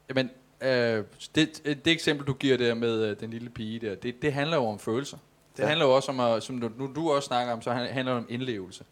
[0.09, 0.31] Jamen,
[0.63, 4.33] øh, det, det eksempel, du giver der med øh, den lille pige der, det, det
[4.33, 5.17] handler jo om følelser.
[5.57, 5.67] Det ja.
[5.69, 8.13] Handler jo også om, at, som du, nu du også snakker om, så han- handler
[8.15, 8.85] det om indlevelse.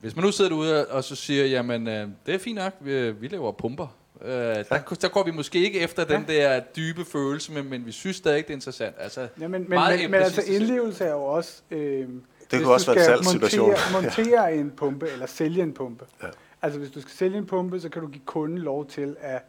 [0.00, 3.10] Hvis man nu sidder derude og så siger, jamen, øh, det er fint nok, vi,
[3.10, 3.86] vi laver pumper.
[4.24, 7.92] Øh, der, der går vi måske ikke efter den der dybe følelse, men, men vi
[7.92, 8.94] synes stadig, det er interessant.
[8.98, 11.62] Altså, ja, men, men, Meget men, men altså indlevelse er jo også...
[11.70, 12.08] Øh,
[12.50, 13.68] det kunne også være en salgssituation.
[13.68, 16.04] Montere, montere en pumpe, eller sælge en pumpe.
[16.22, 16.28] Ja.
[16.62, 19.42] Altså hvis du skal sælge en pumpe, så kan du give kunden lov til at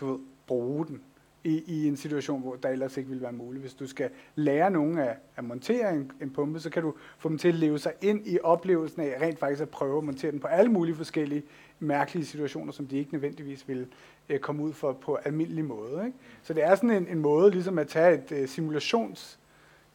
[0.00, 1.00] du ved, bruge den
[1.46, 3.62] i, i en situation, hvor der ellers ikke ville være muligt.
[3.62, 7.28] Hvis du skal lære nogen at, at montere en, en pumpe, så kan du få
[7.28, 10.30] dem til at leve sig ind i oplevelsen af rent faktisk at prøve at montere
[10.30, 11.42] den på alle mulige forskellige
[11.78, 13.86] mærkelige situationer, som de ikke nødvendigvis vil
[14.28, 16.06] øh, komme ud for på almindelig måde.
[16.06, 16.18] Ikke?
[16.42, 19.38] Så det er sådan en, en måde ligesom at tage et øh, simulationscenter,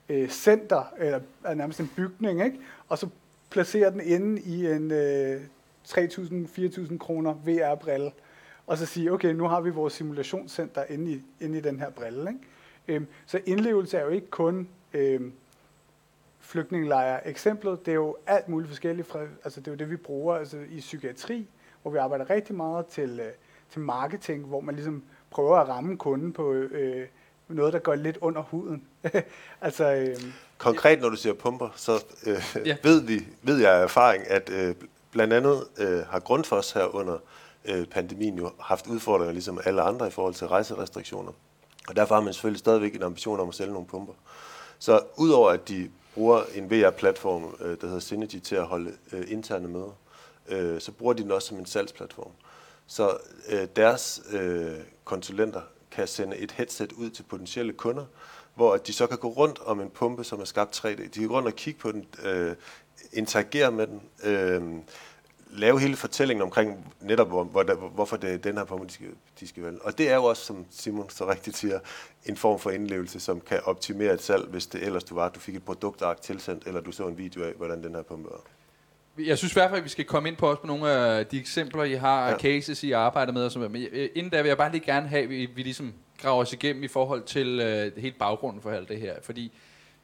[0.10, 2.60] øh, center, eller er nærmest en bygning, ikke?
[2.90, 3.08] og så
[3.50, 5.42] placere den inde i en øh,
[5.88, 8.12] 3.000-4.000 kroner VR-brille,
[8.68, 11.90] og så sige, okay, nu har vi vores simulationscenter inde i, inde i den her
[11.90, 12.30] brille.
[12.30, 12.40] Ikke?
[12.88, 15.34] Øhm, så indlevelse er jo ikke kun øhm,
[16.40, 19.08] flygtningelejre eksemplet, det er jo alt muligt forskelligt.
[19.08, 21.48] Fra, altså det er jo det, vi bruger altså i psykiatri,
[21.82, 23.32] hvor vi arbejder rigtig meget til, øh,
[23.70, 27.08] til marketing, hvor man ligesom prøver at ramme kunden på øh,
[27.48, 28.84] noget, der går lidt under huden.
[29.62, 30.16] altså, øh,
[30.58, 31.92] Konkret, når du siger pumper, så
[32.28, 32.62] øh, Ja.
[32.66, 32.78] ja.
[32.84, 34.76] ved, vi, ved jeg af erfaring, at øh,
[35.12, 37.18] blandt andet øh, har Grundfos her under
[37.66, 41.32] øh, pandemien jo haft udfordringer, ligesom alle andre, i forhold til rejserestriktioner.
[41.88, 44.14] Og derfor har man selvfølgelig stadigvæk en ambition om at sælge nogle pumper.
[44.80, 49.24] Så udover at de bruger en VR-platform, øh, der hedder Synergy, til at holde øh,
[49.28, 49.98] interne møder,
[50.48, 52.32] øh, så bruger de den også som en salgsplatform.
[52.88, 53.18] Så
[53.50, 58.06] øh, deres øh, konsulenter kan sende et headset ud til potentielle kunder,
[58.56, 61.04] hvor at de så kan gå rundt om en pumpe, som er skabt 3D.
[61.04, 62.56] De kan gå rundt og kigge på den, øh,
[63.14, 64.62] interagere med den, øh,
[65.54, 69.08] lave hele fortællingen omkring netop, hvor, hvor, hvorfor det er den her form, de skal,
[69.40, 69.82] de skal vælge.
[69.82, 71.80] Og det er jo også, som Simon så rigtigt siger,
[72.26, 75.36] en form for indlevelse, som kan optimere et salg, hvis det ellers du var, at
[75.36, 78.30] du fik et produktark tilsendt, eller du så en video af, hvordan den her pumpe
[78.30, 78.42] var.
[79.26, 81.26] Jeg synes i hvert fald, at vi skal komme ind på også på nogle af
[81.26, 82.38] de eksempler, I har, ja.
[82.38, 83.46] Cases, I arbejder med.
[83.46, 83.72] Og sådan.
[83.72, 86.42] Men øh, inden da vil jeg bare lige gerne have, at vi, vi ligesom graver
[86.42, 89.16] os igennem i forhold til øh, helt baggrunden for alt det her.
[89.24, 89.52] Fordi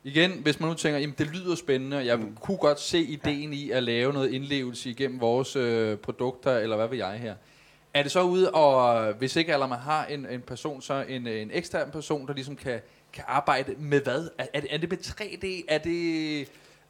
[0.03, 2.36] igen, hvis man nu tænker, jamen det lyder spændende, og jeg mm.
[2.36, 6.88] kunne godt se ideen i at lave noget indlevelse igennem vores øh, produkter, eller hvad
[6.88, 7.36] vil jeg her.
[7.93, 11.27] Er det så ude, og hvis ikke eller man har en, en person, så en,
[11.27, 12.79] en ekstern person, der ligesom kan,
[13.13, 14.29] kan arbejde med hvad?
[14.38, 15.65] Er, er, det, er det med 3D?
[15.67, 16.41] Er det...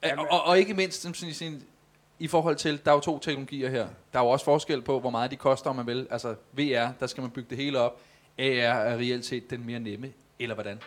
[0.02, 1.64] Er, Jamen- og, og ikke mindst som sådan, i sin,
[2.20, 3.88] i forhold til, der er jo to teknologier her.
[4.14, 6.08] Der er jo også forskel på, hvor meget de koster, om man vil.
[6.10, 8.02] Altså VR, der skal man bygge det hele op.
[8.40, 10.80] AR er reelt set den mere nemme, eller hvordan?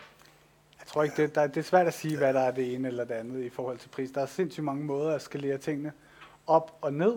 [0.93, 3.03] Tror ikke, det, der, det er svært at sige, hvad der er det ene eller
[3.03, 4.11] det andet i forhold til pris.
[4.11, 5.91] Der er sindssygt mange måder at skalere tingene
[6.47, 7.15] op og ned.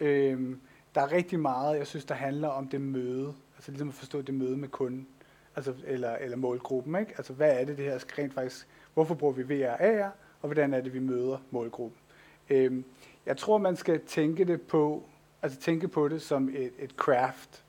[0.00, 0.60] Øhm,
[0.94, 3.34] der er rigtig meget, jeg synes, der handler om det møde.
[3.56, 5.06] Altså ligesom at forstå det møde med kunden.
[5.56, 7.12] Altså, eller, eller målgruppen, ikke?
[7.16, 8.68] Altså, hvad er det, det her skal rent faktisk...
[8.94, 11.98] Hvorfor bruger vi VR AR, og hvordan er det, vi møder målgruppen?
[12.50, 12.84] Øhm,
[13.26, 15.02] jeg tror, man skal tænke det på,
[15.42, 17.64] altså tænke på det som et, et craft.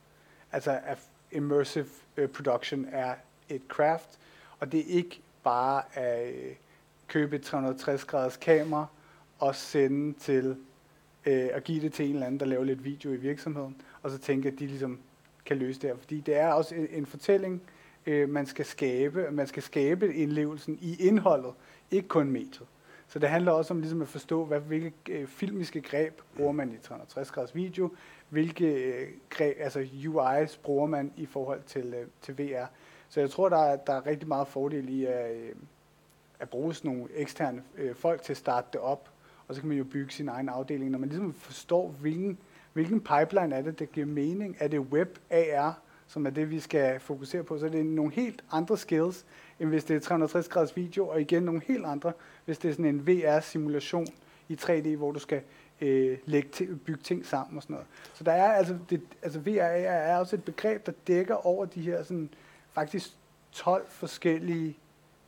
[0.51, 0.99] Altså, at
[1.31, 1.85] immersive
[2.17, 3.15] øh, production er
[3.49, 4.19] et craft,
[4.59, 6.55] og det er ikke bare at øh,
[7.07, 8.85] købe et 360 graders kamera
[9.39, 10.57] og sende til
[11.25, 14.11] øh, at give det til en eller anden, der laver lidt video i virksomheden, og
[14.11, 14.99] så tænke, at de ligesom
[15.45, 15.97] kan løse det her.
[15.97, 17.61] Fordi det er også en, en fortælling,
[18.05, 19.27] øh, man skal skabe.
[19.31, 21.53] Man skal skabe indlevelsen i indholdet,
[21.91, 22.67] ikke kun mediet.
[23.07, 26.71] Så det handler også om ligesom at forstå, hvad, hvilke øh, filmiske greb bruger man
[26.71, 27.91] i 360 graders video,
[28.29, 32.65] hvilke øh, greb, altså UI's bruger man i forhold til, øh, til VR.
[33.13, 35.55] Så jeg tror, der er, der er rigtig meget fordel i at, øh,
[36.39, 39.09] at bruge sådan nogle eksterne øh, folk til at starte det op,
[39.47, 40.91] og så kan man jo bygge sin egen afdeling.
[40.91, 42.37] Når man ligesom forstår, hvilken,
[42.73, 46.59] hvilken pipeline er det, der giver mening, er det web AR, som er det, vi
[46.59, 49.25] skal fokusere på, så er det nogle helt andre skills,
[49.59, 52.13] end hvis det er 360 graders video, og igen nogle helt andre,
[52.45, 54.07] hvis det er sådan en VR-simulation
[54.49, 55.41] i 3D, hvor du skal
[55.81, 57.87] øh, lægge ting, bygge ting sammen og sådan noget.
[58.13, 61.81] Så der er altså, det, altså VR er også et begreb, der dækker over de
[61.81, 62.29] her sådan,
[62.73, 63.09] faktisk
[63.51, 64.77] 12 forskellige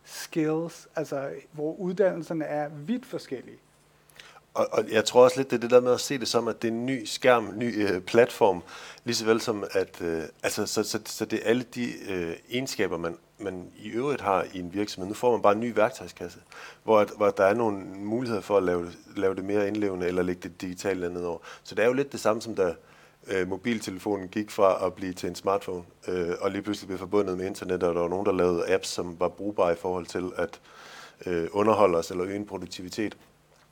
[0.03, 3.58] skills, altså hvor uddannelserne er vidt forskellige.
[4.53, 6.47] Og, og jeg tror også lidt, det er det der med at se det som,
[6.47, 8.63] at det er en ny skærm, en ny øh, platform,
[9.03, 12.36] lige så vel som at, øh, altså, så, så, så det er alle de øh,
[12.49, 15.08] egenskaber, man, man i øvrigt har i en virksomhed.
[15.08, 16.39] Nu får man bare en ny værktøjskasse,
[16.84, 20.23] hvor, at, hvor der er nogle muligheder for at lave, lave det mere indlevende, eller
[20.23, 21.39] lægge det digitalt andet over.
[21.63, 22.73] Så det er jo lidt det samme, som der,
[23.27, 27.38] øh, mobiltelefonen gik fra at blive til en smartphone, øh, og lige pludselig blev forbundet
[27.38, 30.31] med internet, og der var nogen, der lavede apps, som var brugbare i forhold til
[30.35, 30.59] at
[31.25, 33.17] øh, underholde os eller øge en produktivitet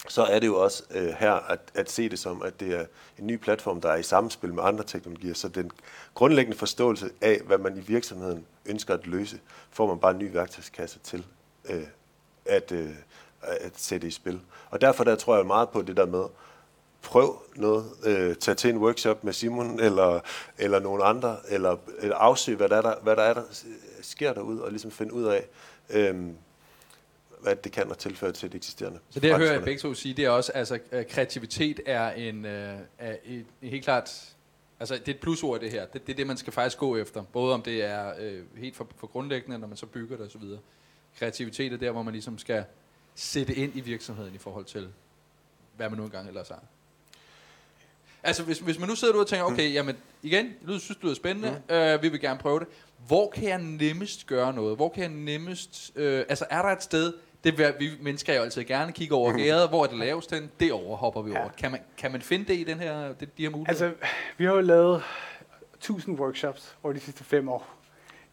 [0.10, 2.86] så er det jo også øh, her at, at se det som, at det er
[3.20, 5.34] en ny platform, der er i samspil med andre teknologier.
[5.34, 5.72] Så den
[6.14, 9.40] grundlæggende forståelse af, hvad man i virksomheden ønsker at løse,
[9.72, 11.26] får man bare en ny værktøjskasse til
[11.70, 11.84] øh,
[12.46, 12.90] at, øh,
[13.42, 14.42] at sætte i spil.
[14.70, 16.24] Og derfor der tror jeg meget på det der med,
[17.04, 20.20] prøv noget, øh, tag til en workshop med Simon eller,
[20.58, 23.44] eller nogle andre, eller, eller afsøg, hvad der, er, der, hvad der er, der
[24.02, 25.48] sker derude, og ligesom finde ud af,
[25.90, 26.26] øh,
[27.42, 29.00] hvad det kan og tilføre til det eksisterende.
[29.10, 29.66] Så det, jeg hører forretningsmodel.
[29.66, 33.70] begge to sige, det er også, altså øh, kreativitet er en, øh, er et, et
[33.70, 34.36] helt klart,
[34.80, 35.86] altså det er et plusord det her.
[35.86, 37.24] Det, det er det, man skal faktisk gå efter.
[37.24, 40.42] Både om det er øh, helt for, for grundlæggende, når man så bygger det osv.
[41.20, 42.64] Kreativitet er der, hvor man ligesom skal
[43.16, 44.90] sætte ind i virksomheden i forhold til,
[45.76, 46.64] hvad man nu engang ellers har.
[48.24, 51.04] Altså, hvis, hvis man nu sidder ud og tænker, okay, jamen, igen, jeg synes, det
[51.04, 51.76] lyder spændende, mm.
[51.76, 52.68] øh, vi vil gerne prøve det.
[53.08, 54.76] Hvor kan jeg nemmest gøre noget?
[54.76, 55.92] Hvor kan jeg nemmest...
[55.96, 59.34] Øh, altså, er der et sted, det vil vi mennesker jo altid gerne kigge over
[59.38, 60.52] gæret, hvor er det lavest hen?
[60.60, 61.40] Det overhopper vi Ja.
[61.40, 61.50] over.
[61.50, 63.86] Kan man, kan man finde det i den her, det, de her muligheder?
[63.86, 64.08] Altså,
[64.38, 65.04] vi har jo lavet
[65.76, 67.68] 1000 workshops over de sidste fem år,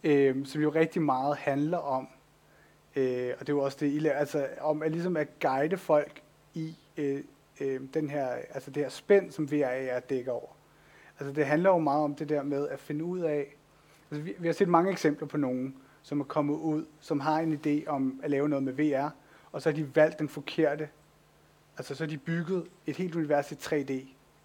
[0.05, 2.09] øh, som jo rigtig meget handler om,
[2.96, 5.76] øh, og det er jo også det, I laver, altså om at, ligesom at guide
[5.79, 6.20] folk
[6.55, 7.20] i øh,
[7.61, 10.57] øh, den her, altså det her spænd, som VRA dækker over.
[11.20, 13.57] Altså det handler jo meget om det der med at finde ud af,
[14.11, 17.38] altså vi, vi har set mange eksempler på nogen, som er kommet ud, som har
[17.38, 19.09] en idé om at lave noget med VR,
[19.53, 20.88] og så har de valgt den forkerte,
[21.79, 23.92] altså så har de bygget et helt univers i 3D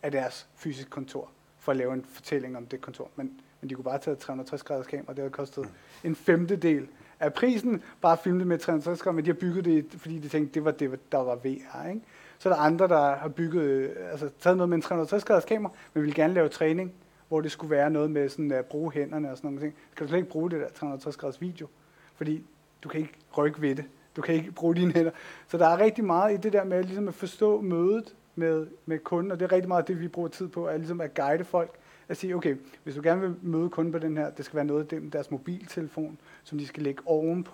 [0.03, 3.09] af deres fysiske kontor, for at lave en fortælling om det kontor.
[3.15, 5.69] Men, men de kunne bare tage et 360 graders kamera, det havde kostet
[6.03, 6.87] en femtedel
[7.19, 10.27] af prisen, bare filme det med 360 grader, men de har bygget det, fordi de
[10.27, 11.89] tænkte, det var det, der var VR.
[11.89, 12.01] Ikke?
[12.37, 15.45] Så er der andre, der har bygget, øh, altså taget noget med en 360 graders
[15.45, 16.93] kamera, men vil gerne lave træning,
[17.27, 19.61] hvor det skulle være noget med sådan at bruge hænderne og sådan noget.
[19.61, 19.75] ting.
[19.91, 21.67] Skal du slet ikke bruge det der 360 graders video,
[22.15, 22.43] fordi
[22.83, 23.85] du kan ikke rykke ved det.
[24.15, 25.11] Du kan ikke bruge dine hænder.
[25.47, 28.99] Så der er rigtig meget i det der med ligesom at forstå mødet med, med
[28.99, 31.43] kunden, og det er rigtig meget det, vi bruger tid på, er ligesom at guide
[31.43, 31.71] folk,
[32.09, 34.65] at sige, okay, hvis du gerne vil møde kunden på den her, det skal være
[34.65, 37.51] noget af deres mobiltelefon, som de skal lægge oven på,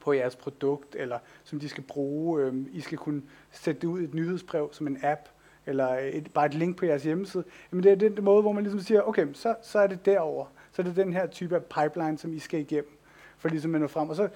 [0.00, 2.42] på jeres produkt, eller som de skal bruge.
[2.42, 5.20] Øhm, I skal kunne sætte det ud i et nyhedsbrev som en app,
[5.66, 7.44] eller et, bare et link på jeres hjemmeside.
[7.72, 10.46] Jamen det er den måde, hvor man ligesom siger, okay, så, så er det derover.
[10.72, 12.96] Så er det den her type af pipeline, som I skal igennem,
[13.38, 14.08] for ligesom at nå frem.
[14.10, 14.28] Og så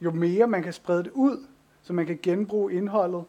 [0.00, 1.46] jo mere man kan sprede det ud,
[1.82, 3.24] så man kan genbruge indholdet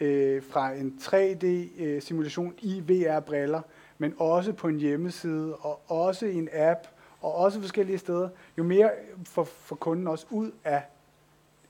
[0.00, 3.60] øh, fra en 3D-simulation øh, i VR-briller,
[4.00, 6.78] men også på en hjemmeside, og også i en app,
[7.20, 8.90] og også forskellige steder, jo mere
[9.24, 10.82] får, får kunden også ud af,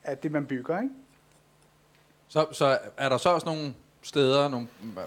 [0.05, 0.81] af det, man bygger.
[0.81, 0.95] Ikke?
[2.29, 5.03] Så, så er der så også nogle steder, nogle øh,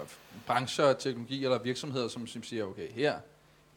[0.46, 3.18] brancher, teknologi eller virksomheder, som, som siger, okay, her,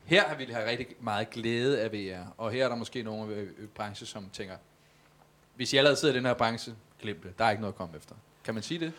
[0.05, 3.33] her har vi have rigtig meget glæde af VR, og her er der måske nogle
[3.33, 4.55] øh, øh, brancher, som tænker,
[5.55, 7.77] hvis I allerede sidder i den her branche, glem det, der er ikke noget at
[7.77, 8.15] komme efter.
[8.43, 8.93] Kan man sige det?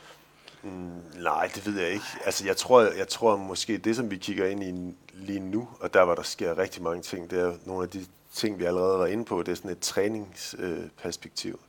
[0.63, 2.05] Mm, nej, det ved jeg ikke.
[2.25, 5.95] Altså, jeg tror, jeg tror måske, det som vi kigger ind i lige nu, og
[5.95, 8.99] der hvor der sker rigtig mange ting, det er nogle af de ting, vi allerede
[8.99, 11.61] var inde på, det er sådan et træningsperspektiv.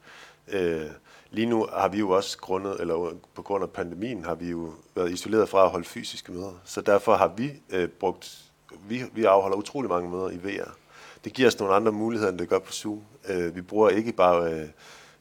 [0.47, 0.86] Øh,
[1.32, 4.73] lige nu har vi jo også grundet, eller på grund af pandemien, har vi jo
[4.95, 6.62] været isoleret fra at holde fysiske møder.
[6.65, 8.52] Så derfor har vi øh, brugt,
[8.88, 10.69] vi, vi afholder utrolig mange møder i VR.
[11.23, 13.02] Det giver os nogle andre muligheder, end det gør på Zoom.
[13.30, 14.67] Øh, vi bruger ikke bare øh,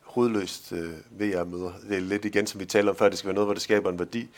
[0.09, 1.73] hovedløst øh, VR-møder.
[1.89, 3.63] Det er lidt igen, som vi talte om før, det skal være noget, hvor det
[3.63, 4.29] skaber en værdi.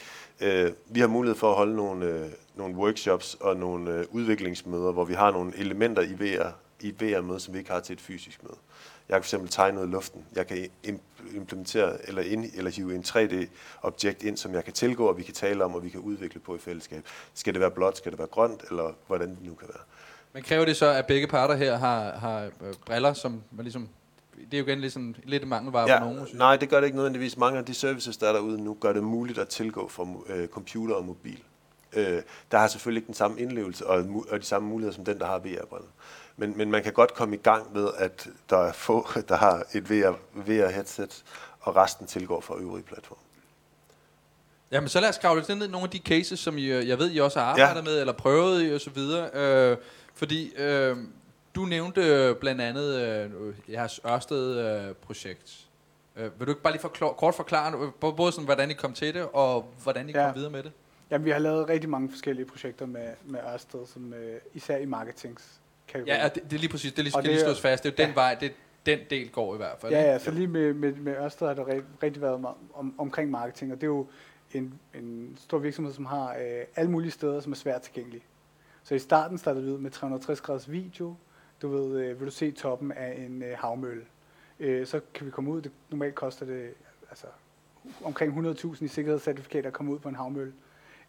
[0.40, 4.92] Øh, vi har mulighed for at holde nogle, øh, nogle workshops og nogle øh, udviklingsmøder,
[4.92, 6.48] hvor vi har nogle elementer i VR,
[6.80, 8.56] i et VR-møde, som vi ikke har til et fysisk møde.
[9.08, 10.24] Jeg kan fx tegne noget i luften.
[10.36, 10.70] Jeg kan
[11.34, 15.34] implementere eller, ind, eller hive en 3D-objekt ind, som jeg kan tilgå, og vi kan
[15.34, 17.04] tale om, og vi kan udvikle på i fællesskab.
[17.34, 19.82] Skal det være blåt, skal det være grønt, eller hvordan det nu kan være.
[20.32, 23.88] Men kræver det så, at begge parter her har, har øh, briller, som man ligesom
[24.50, 26.28] det er jo igen ligesom lidt mangelvare ja, for nogen.
[26.32, 27.36] Nej, det gør det ikke nødvendigvis.
[27.36, 30.48] Mange af de services, der er derude nu, gør det muligt at tilgå for øh,
[30.48, 31.42] computer og mobil.
[31.92, 35.18] Øh, der har selvfølgelig ikke den samme indlevelse og, og de samme muligheder som den,
[35.18, 35.88] der har VR-briller.
[36.36, 39.62] Men, men man kan godt komme i gang med, at der er få, der har
[39.74, 41.22] et VR, VR-headset,
[41.60, 43.20] og resten tilgår fra øvrige platforme.
[44.70, 46.88] Jamen, så lad os kravle lidt ned i nogle af de cases, som I, øh,
[46.88, 47.82] jeg ved, I også har arbejdet ja.
[47.82, 49.30] med, eller prøvet i, og så videre.
[49.34, 49.76] Øh,
[50.14, 50.96] fordi øh,
[51.54, 55.66] du nævnte øh, blandt andet øh, jeres Ørsted-projekt.
[56.16, 58.92] Øh, øh, vil du ikke bare lige forklare, kort forklare, både sådan, hvordan I kom
[58.92, 60.26] til det, og hvordan I ja.
[60.26, 60.72] kom videre med det?
[61.10, 64.84] Jamen, vi har lavet rigtig mange forskellige projekter med, med Ørsted, som, øh, især i
[64.84, 65.60] marketings
[65.94, 67.84] Ja, det, det er lige præcis, det lige, skal det, lige slås fast.
[67.84, 68.06] Det er jo ja.
[68.06, 68.52] den vej, det,
[68.86, 69.92] den del går i hvert fald.
[69.92, 73.30] Ja, ja, så lige med, med, med Ørsted har der rigtig været om, om, omkring
[73.30, 74.06] marketing, og det er jo
[74.52, 78.22] en, en stor virksomhed, som har øh, alle mulige steder, som er svært tilgængelige.
[78.82, 81.14] Så i starten startede vi ud med 360 graders video.
[81.62, 84.04] Du ved, øh, vil du se toppen af en øh, havmølle.
[84.60, 85.62] Øh, så kan vi komme ud.
[85.62, 86.74] Det, normalt koster det
[87.10, 87.26] altså,
[88.04, 90.52] omkring 100.000 i sikkerhedscertifikater at komme ud på en havmølle.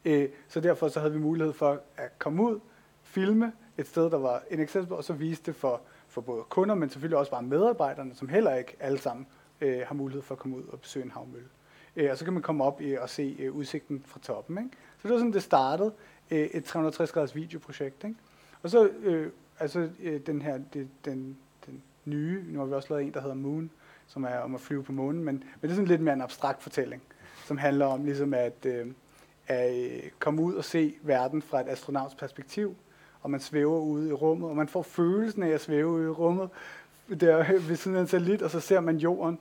[0.06, 2.60] Øh, så derfor så havde vi mulighed for at komme ud,
[3.04, 6.90] filme et sted, der var inaccessible, og så vise det for, for både kunder, men
[6.90, 9.28] selvfølgelig også bare medarbejderne, som heller ikke alle sammen
[9.62, 11.48] øh, har mulighed for at komme ud og besøge en havmølle.
[11.96, 14.58] Øh, og så kan man komme op og se øh, udsigten fra toppen.
[14.58, 14.70] Ikke?
[14.98, 15.94] Så det var sådan, det startede,
[16.32, 18.04] øh, et 360 graders videoprojekt.
[18.04, 18.16] Ikke?
[18.64, 22.94] Og så øh, altså, øh, den her, det, den, den nye, nu har vi også
[22.94, 23.70] lavet en, der hedder Moon,
[24.08, 26.22] som er om at flyve på månen, men, men det er sådan lidt mere en
[26.22, 27.02] abstrakt fortælling,
[27.46, 28.88] som handler om ligesom at, øh,
[29.48, 32.76] at øh, komme ud og se verden fra et astronauts perspektiv,
[33.22, 36.10] og man svæver ude i rummet, og man får følelsen af at svæve ude i
[36.10, 36.50] rummet,
[37.20, 39.40] der ved siden af en satellit, og så ser man jorden,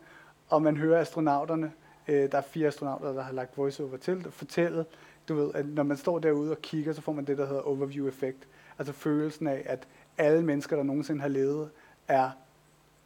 [0.49, 1.73] og man hører astronauterne.
[2.09, 4.85] Øh, der er fire astronauter, der har lagt voiceover til, der fortæller,
[5.29, 7.63] du ved, at når man står derude og kigger, så får man det, der hedder
[7.63, 8.49] overview-effekt.
[8.79, 9.89] Altså følelsen af, at
[10.21, 11.71] alle mennesker, der nogensinde har levet,
[12.09, 12.31] er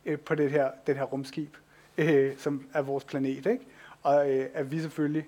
[0.05, 1.57] øh, på det her, det her rumskib,
[1.99, 3.47] øh, som er vores planet.
[3.47, 3.61] Ikke?
[4.03, 5.27] Og øh, at vi selvfølgelig,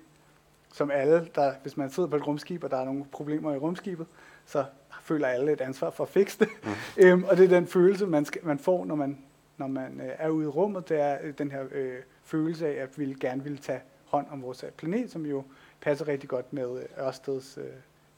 [0.73, 3.57] som alle, der, hvis man sidder på et rumskib, og der er nogle problemer i
[3.57, 4.07] rumskibet,
[4.45, 4.65] så
[5.01, 6.49] føler alle et ansvar for at fikse det.
[6.63, 6.71] Mm.
[7.03, 9.17] øhm, og det er den følelse, man, skal, man får, når man,
[9.57, 10.89] når man øh, er ude i rummet.
[10.89, 14.41] Det er øh, den her øh, følelse af, at vi gerne vil tage hånd om
[14.41, 15.43] vores planet, som jo
[15.81, 17.63] passer rigtig godt med øh, Ørsteds øh,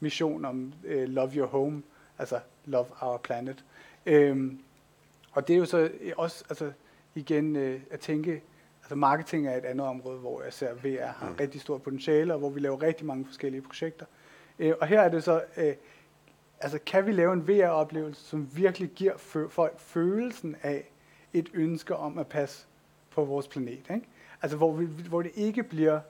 [0.00, 1.82] mission om øh, Love Your Home,
[2.20, 3.64] altså Love Our Planet.
[4.06, 4.60] Øhm,
[5.32, 6.72] og det er jo så også altså,
[7.14, 8.42] igen øh, at tænke,
[8.82, 11.36] altså marketing er et andet område, hvor jeg ser VR har mm.
[11.40, 14.06] rigtig stort potentiale, og hvor vi laver rigtig mange forskellige projekter.
[14.58, 15.74] Øh, og her er det så, øh,
[16.60, 19.16] altså kan vi lave en VR-oplevelse, som virkelig giver
[19.50, 20.90] folk følelsen af
[21.32, 22.66] et ønske om at passe
[23.10, 23.70] på vores planet.
[23.90, 24.06] Ikke?
[24.42, 26.00] Altså hvor, vi, hvor det ikke bliver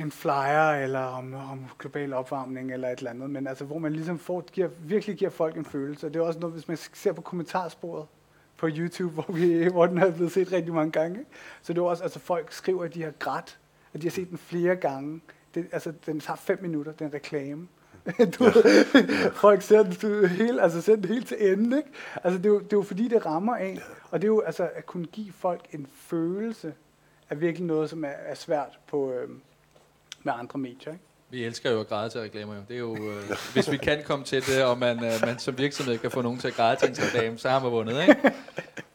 [0.00, 3.92] en flyer eller om, om global opvarmning eller et eller andet, men altså hvor man
[3.92, 6.06] ligesom får, giver, virkelig giver folk en følelse.
[6.06, 8.06] Og det er også noget, hvis man ser på kommentarsporet
[8.56, 11.24] på YouTube, hvor, vi, hvor den er blevet set rigtig mange gange.
[11.62, 13.58] Så det er også, altså folk skriver, at de har grædt,
[13.94, 15.20] at de har set den flere gange.
[15.54, 17.68] det, altså, den tager fem minutter, den reklame.
[18.38, 18.50] du,
[19.32, 21.88] folk ser den du, helt, altså, ser den helt til ende, ikke?
[22.24, 23.80] Altså, det er, jo, det er jo fordi, det rammer en.
[24.10, 26.74] Og det er jo altså, at kunne give folk en følelse
[27.30, 29.28] af virkelig noget, som er, er svært på, øh,
[30.26, 31.04] med andre medier, ikke?
[31.30, 32.54] Vi elsker jo at græde til reklamer.
[32.54, 32.60] Jo.
[32.68, 35.58] Det er jo, øh, hvis vi kan komme til det, og man, øh, man som
[35.58, 38.00] virksomhed kan få nogen til at græde til en reklame, så har man vundet.
[38.00, 38.14] Ikke?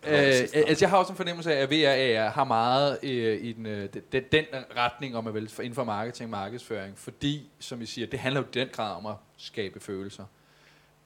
[0.08, 3.66] øh, altså, jeg har også en fornemmelse af, at VRA har meget øh, i den,
[3.66, 4.46] øh, den, den
[4.78, 8.42] retning om at vel inden for marketing og markedsføring, fordi, som I siger, det handler
[8.42, 10.26] jo i den grad om at skabe følelser.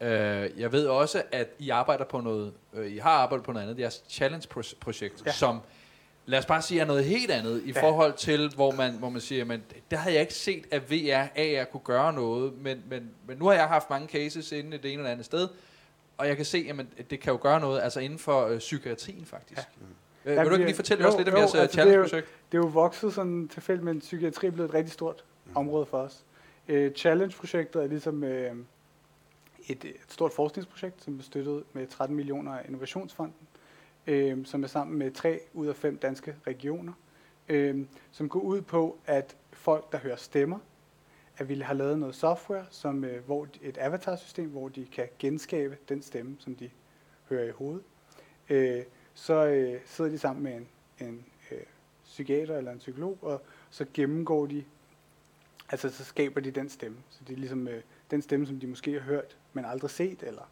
[0.02, 3.64] Øh, jeg ved også, at I arbejder på noget, øh, I har arbejdet på noget
[3.64, 5.32] andet, det er challenge-projekt, ja.
[5.32, 5.62] som
[6.26, 7.82] lad os bare sige, er noget helt andet i ja.
[7.82, 11.28] forhold til, hvor man, hvor man siger, men der havde jeg ikke set, at VR,
[11.40, 14.80] AR kunne gøre noget, men, men, men nu har jeg haft mange cases inde i
[14.80, 15.48] det ene eller andet sted,
[16.18, 19.26] og jeg kan se, at det kan jo gøre noget, altså inden for øh, psykiatrien
[19.26, 19.62] faktisk.
[20.26, 20.32] Ja.
[20.32, 22.28] Øh, vil du ikke lige fortælle jo, os lidt om jeres øh, altså challenge-projekt?
[22.52, 25.52] Det er jo vokset sådan tilfældigt, men psykiatri er blevet et rigtig stort mm.
[25.56, 26.26] område for os.
[26.70, 28.56] Uh, challenge-projektet er ligesom uh, et,
[29.70, 33.36] et stort forskningsprojekt, som er støttet med 13 millioner af Innovationsfonden
[34.08, 36.93] øh, som er sammen med tre ud af fem danske regioner,
[37.49, 40.60] øh, som går ud på, at folk, der hører stemmer,
[41.38, 45.78] at vi har lavet noget software, som, øh, hvor et avatarsystem, hvor de kan genskabe
[45.89, 46.70] den stemme, som de
[47.30, 47.84] hører i hovedet.
[48.49, 48.84] Øh,
[49.14, 50.68] så øh, sidder de sammen med en,
[51.08, 51.58] en øh,
[52.03, 54.64] psykiater eller en psykolog, og så gennemgår de,
[55.70, 56.97] altså så skaber de den stemme.
[57.10, 57.82] Så det er ligesom øh,
[58.12, 60.49] den stemme, som de måske har hørt, men aldrig set, eller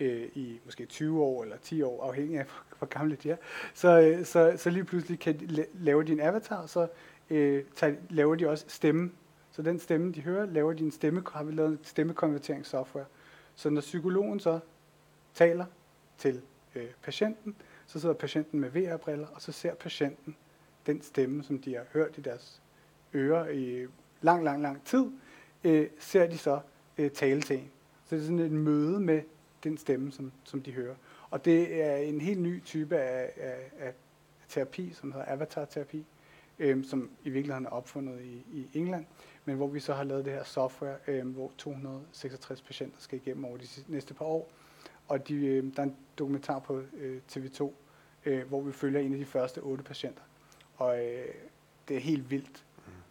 [0.00, 2.46] øh, i måske 20 år eller 10 år, afhængig af
[2.78, 3.36] hvor gamle de er,
[3.74, 6.88] så, øh, så, så lige pludselig kan de lave din avatar, så
[7.30, 9.12] øh, tager, laver de også stemme.
[9.52, 13.04] Så den stemme, de hører, laver de en stemme, har vi lavet en stemmekonverteringssoftware.
[13.54, 14.60] Så når psykologen så
[15.34, 15.64] taler
[16.18, 16.42] til
[16.74, 20.36] øh, patienten, så sidder patienten med VR-briller, og så ser patienten
[20.86, 22.62] den stemme, som de har hørt i deres
[23.14, 23.86] ører i
[24.20, 25.04] lang, lang, lang tid,
[25.64, 26.60] øh, ser de så
[26.98, 27.70] øh, tale til en.
[28.04, 29.22] Så det er sådan et møde med
[29.64, 30.94] den stemme, som, som de hører.
[31.30, 33.92] Og det er en helt ny type af, af, af
[34.48, 36.04] terapi, som hedder avatar-terapi,
[36.58, 39.06] øhm, som i virkeligheden er opfundet i, i England,
[39.44, 43.44] men hvor vi så har lavet det her software, øhm, hvor 266 patienter skal igennem
[43.44, 44.50] over de næste par år.
[45.08, 47.70] Og de, øhm, der er en dokumentar på øh, TV2,
[48.24, 50.22] øh, hvor vi følger en af de første otte patienter.
[50.76, 51.28] Og øh,
[51.88, 52.64] det er helt vildt,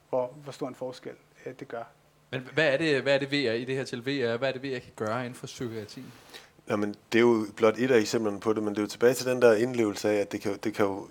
[0.10, 1.84] hvor, hvor stor en forskel øh, det gør.
[2.32, 4.38] Men hvad er det, hvad er det VR i det her til VR?
[4.38, 6.14] Hvad er det VR kan gøre inden for psykiatrien?
[6.70, 9.14] Jamen, det er jo blot et af eksemplerne på det, men det er jo tilbage
[9.14, 11.08] til den der indlevelse af, at det kan, det kan jo,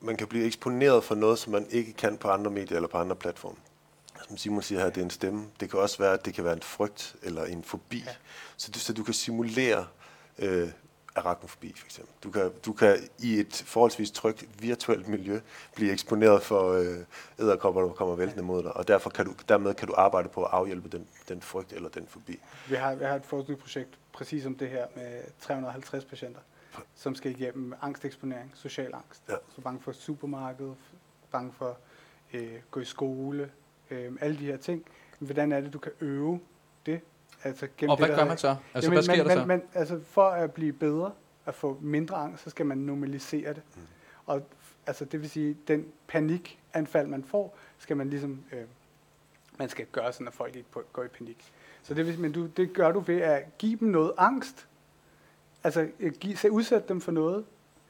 [0.00, 2.98] man kan blive eksponeret for noget, som man ikke kan på andre medier eller på
[2.98, 3.56] andre platforme.
[4.28, 5.46] Som Simon siger her, det er en stemme.
[5.60, 8.02] Det kan også være, at det kan være en frygt eller en fobi.
[8.06, 8.12] Ja.
[8.56, 9.86] Så, du, så du kan simulere
[10.38, 10.68] øh,
[11.16, 12.14] arachnofobi for eksempel.
[12.22, 15.40] Du kan, du kan i et forholdsvis trygt virtuelt miljø
[15.74, 16.98] blive eksponeret for øh,
[17.38, 20.44] æderkopper, der kommer væltende mod dig, og derfor kan du, dermed kan du arbejde på
[20.44, 22.40] at afhjælpe den, den frygt eller den fobi.
[22.68, 26.40] Vi har, vi har et forskningsprojekt præcis om det her med 350 patienter,
[26.94, 29.22] som skal igennem angsteksponering, social angst.
[29.28, 29.34] Ja.
[29.54, 30.76] Så bange for supermarkedet,
[31.30, 31.78] bange for
[32.34, 33.50] øh, gå i skole,
[33.90, 34.84] øh, alle de her ting.
[35.18, 36.40] Hvordan er det, du kan øve
[36.86, 37.00] det
[37.46, 38.48] Altså, og hvad gør man så?
[38.48, 39.46] Altså, jamen, hvad sker man, der så?
[39.46, 41.12] Man, altså, for at blive bedre,
[41.46, 43.62] at få mindre angst, så skal man normalisere det.
[43.76, 43.82] Mm.
[44.26, 44.42] Og
[44.86, 48.64] altså, det vil sige, den panikanfald, man får, skal man ligesom, øh,
[49.58, 51.52] man skal gøre sådan, at folk ikke går i panik.
[51.82, 54.66] Så det, vil, men du, det gør du ved at give dem noget angst,
[55.64, 57.44] altså øh, give, udsætte dem for noget,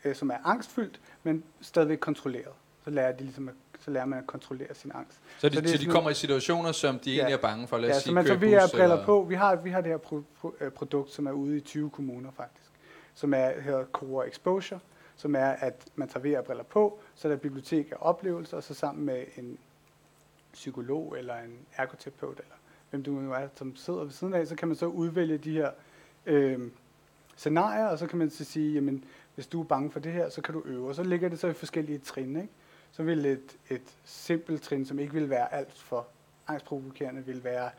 [0.05, 2.53] øh, som er angstfyldt, men stadigvæk kontrolleret.
[2.85, 5.19] Så lærer de ligesom at så lærer man at kontrollere sin angst.
[5.39, 7.67] Så de, så, det så de kommer i situationer, som de ja, egentlig er bange
[7.67, 7.79] for?
[7.79, 9.27] Lad os ja, sige, så man så vi er briller på.
[9.29, 11.91] Vi har, vi har det her pro, pro, øh, produkt, som er ude i 20
[11.91, 12.71] kommuner faktisk,
[13.15, 14.81] som er, hedder Core Exposure,
[15.17, 18.75] som er, at man tager VR-briller på, så er der bibliotek af oplevelser, og så
[18.75, 19.59] sammen med en
[20.53, 22.55] psykolog eller en ergoterapeut, eller
[22.91, 25.53] hvem du nu er, som sidder ved siden af, så kan man så udvælge de
[25.53, 25.71] her
[26.27, 26.61] øh,
[27.37, 29.05] scenarier, og så kan man så sige, jamen,
[29.35, 30.89] hvis du er bange for det her, så kan du øve.
[30.89, 32.53] Og så ligger det så i forskellige trin, ikke?
[32.97, 36.07] Så vil et, et simpelt trin, som ikke vil være alt for
[36.47, 37.71] angstprovokerende, vil være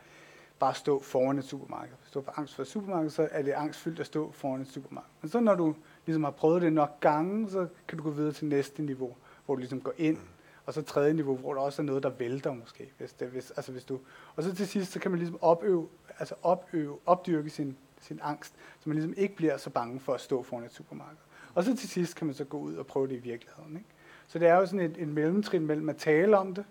[0.59, 1.95] bare stå foran et supermarked.
[2.01, 4.67] Hvis du har angst for et supermarked, så er det angstfyldt at stå foran et
[4.67, 5.09] supermarked.
[5.21, 8.31] Men så når du ligesom har prøvet det nok gange, så kan du gå videre
[8.31, 9.15] til næste niveau,
[9.45, 10.17] hvor du ligesom går ind,
[10.65, 12.91] og så tredje niveau, hvor der også er noget, der vælter måske.
[12.97, 13.99] Hvis det, hvis, altså hvis du,
[14.35, 15.87] og så til sidst, så kan man ligesom opøve,
[16.19, 20.21] altså opøve, opdyrke sin, sin angst, så man ligesom ikke bliver så bange for at
[20.21, 21.17] stå foran et supermarked.
[21.53, 23.77] Og så til sidst kan man så gå ud og prøve det i virkeligheden.
[23.77, 23.89] Ikke?
[24.27, 26.65] Så det er jo sådan et, et mellemtrin mellem at tale om det,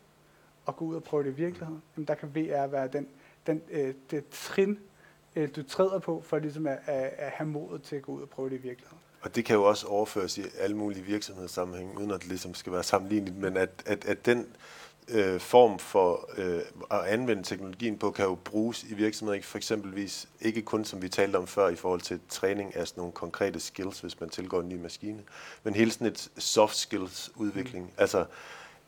[0.66, 1.82] og gå ud og prøve det i virkeligheden.
[1.96, 3.08] Jamen, der kan VR være den,
[3.46, 4.78] den, øh, det trin,
[5.36, 8.22] øh, du træder på, for ligesom at, at, at have modet til at gå ud
[8.22, 8.98] og prøve det i virkeligheden.
[9.20, 12.72] Og det kan jo også overføres i alle mulige virksomhedssammenhænge, uden at det ligesom skal
[12.72, 14.46] være sammenlignet, men at, at, at den
[15.08, 19.46] øh, form for øh, at anvende teknologien på, kan jo bruges i virksomheder, ikke?
[19.46, 23.00] for eksempelvis ikke kun som vi talte om før i forhold til træning af sådan
[23.00, 25.22] nogle konkrete skills, hvis man tilgår en ny maskine,
[25.62, 27.84] men hele sådan et soft skills udvikling.
[27.84, 27.90] Mm.
[27.98, 28.24] Altså,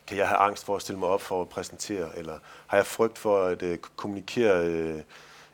[0.06, 2.86] kan jeg have angst for at stille mig op for at præsentere, eller har jeg
[2.86, 5.02] frygt for at øh, kommunikere øh,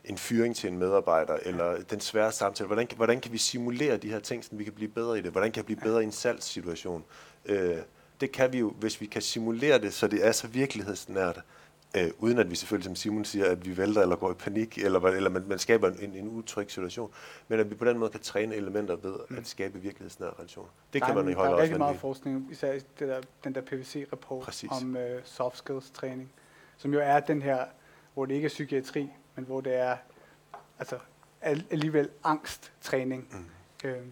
[0.05, 2.67] en fyring til en medarbejder, eller den svære samtale.
[2.67, 5.31] Hvordan, hvordan kan vi simulere de her ting, så vi kan blive bedre i det?
[5.31, 7.05] Hvordan kan jeg blive bedre i en salgssituation?
[7.45, 7.79] Øh,
[8.21, 11.41] det kan vi jo, hvis vi kan simulere det, så det er så virkelighedsnært,
[11.97, 14.79] øh, uden at vi selvfølgelig, som Simon siger, at vi vælter eller går i panik,
[14.79, 17.11] eller, eller man, man skaber en, en utryg situation,
[17.49, 19.45] men at vi på den måde kan træne elementer ved at mm.
[19.45, 20.69] skabe virkelighedsnære relationer.
[20.93, 23.21] Det der kan man i højere Der er rigtig meget forskning, især i det der,
[23.45, 26.31] den der PVC-rapport om øh, soft skills træning,
[26.77, 27.65] som jo er den her,
[28.15, 29.97] hvor det ikke er psykiatri, men hvor det er
[30.79, 30.99] altså
[31.71, 33.29] alligevel angsttræning.
[33.33, 33.89] Mm.
[33.89, 34.11] Øhm.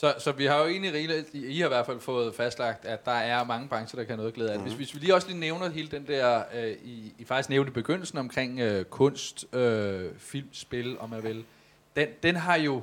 [0.00, 3.04] Så, så vi har jo egentlig rigeligt, I har i hvert fald fået fastlagt, at
[3.04, 4.58] der er mange brancher, der kan noget glæde af.
[4.58, 4.62] Mm.
[4.62, 7.70] Hvis, hvis vi lige også lige nævner hele den der, øh, I, I faktisk nævnte
[7.70, 11.44] i begyndelsen omkring øh, kunst, øh, film, spil, om man vil,
[11.96, 12.82] den, den har jo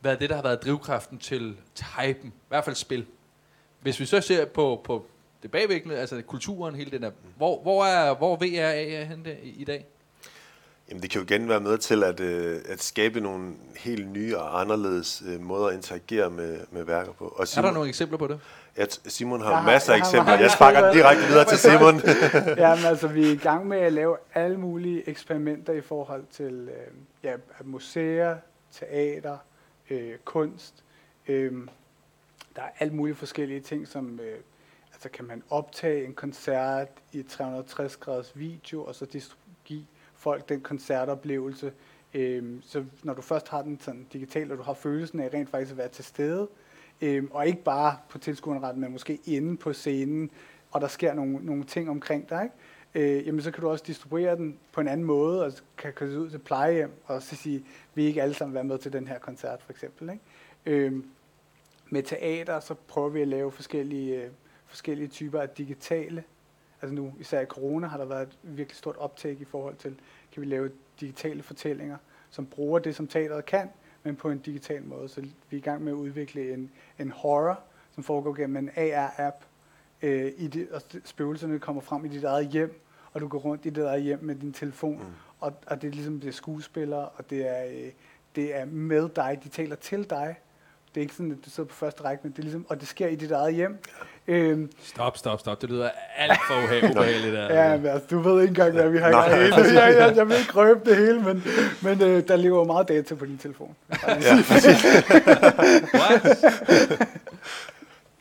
[0.00, 3.06] været det, der har været drivkraften til, til hypen, i hvert fald spil.
[3.80, 5.06] Hvis vi så ser på, på
[5.42, 9.64] det bagvæggende, altså kulturen, hele den der, hvor, hvor er hvor VR er henne i
[9.64, 9.86] dag?
[10.88, 14.38] Jamen, det kan jo igen være med til at, øh, at skabe nogle helt nye
[14.38, 17.24] og anderledes øh, måder at interagere med, med værker på.
[17.24, 18.40] Og Simon, er der nogle eksempler på det?
[18.76, 20.32] Ja, Simon har, har masser af eksempler.
[20.32, 22.00] Jeg, jeg sparker direkte videre til Simon.
[22.64, 26.24] ja, men altså, vi er i gang med at lave alle mulige eksperimenter i forhold
[26.30, 28.36] til øh, ja, museer,
[28.72, 29.36] teater,
[29.90, 30.74] øh, kunst.
[31.28, 31.52] Øh,
[32.56, 34.20] der er alt mulige forskellige ting, som...
[34.20, 34.38] Øh,
[34.92, 39.22] altså kan man optage en koncert i 360 graders video, og så give
[40.24, 41.72] folk den koncertoplevelse.
[42.14, 45.50] Øhm, så når du først har den sådan digitalt, og du har følelsen af rent
[45.50, 46.48] faktisk at være til stede,
[47.00, 50.30] øhm, og ikke bare på tilskuerretten, men måske inde på scenen,
[50.70, 53.16] og der sker nogle, nogle ting omkring dig, ikke?
[53.18, 56.20] Øh, jamen så kan du også distribuere den på en anden måde, og kan køre
[56.20, 57.64] ud til plejehjem, og så sige,
[57.94, 60.10] vi ikke alle sammen være med til den her koncert, for eksempel.
[60.10, 60.86] Ikke?
[60.86, 60.92] Øh,
[61.90, 64.30] med teater, så prøver vi at lave forskellige, øh,
[64.66, 66.24] forskellige typer af digitale
[66.84, 69.96] altså nu især i corona har der været et virkelig stort optag i forhold til,
[70.32, 70.70] kan vi lave
[71.00, 71.96] digitale fortællinger,
[72.30, 73.68] som bruger det, som teateret kan,
[74.02, 75.08] men på en digital måde.
[75.08, 77.60] Så vi er i gang med at udvikle en, en horror,
[77.92, 79.44] som foregår gennem en AR-app,
[80.02, 82.80] øh, i det, og spøgelserne kommer frem i dit eget hjem,
[83.12, 85.14] og du går rundt i dit eget hjem med din telefon, mm.
[85.40, 87.92] og, og det er ligesom det er skuespillere, og det er, øh,
[88.36, 90.36] det er med dig, de taler til dig,
[90.94, 92.80] det er ikke sådan, at du sidder på første række, men det er ligesom, og
[92.80, 93.78] det sker i dit eget hjem.
[94.26, 95.62] Øhm, stop, stop, stop.
[95.62, 97.34] Det lyder alt for ubehageligt.
[97.34, 99.74] ja, men altså, du ved ikke engang, hvad vi har gang i.
[99.74, 101.44] Jeg, jeg, jeg vil ikke røbe det hele, men,
[101.82, 103.76] men øh, der lever meget data på din telefon.
[103.92, 104.42] ja,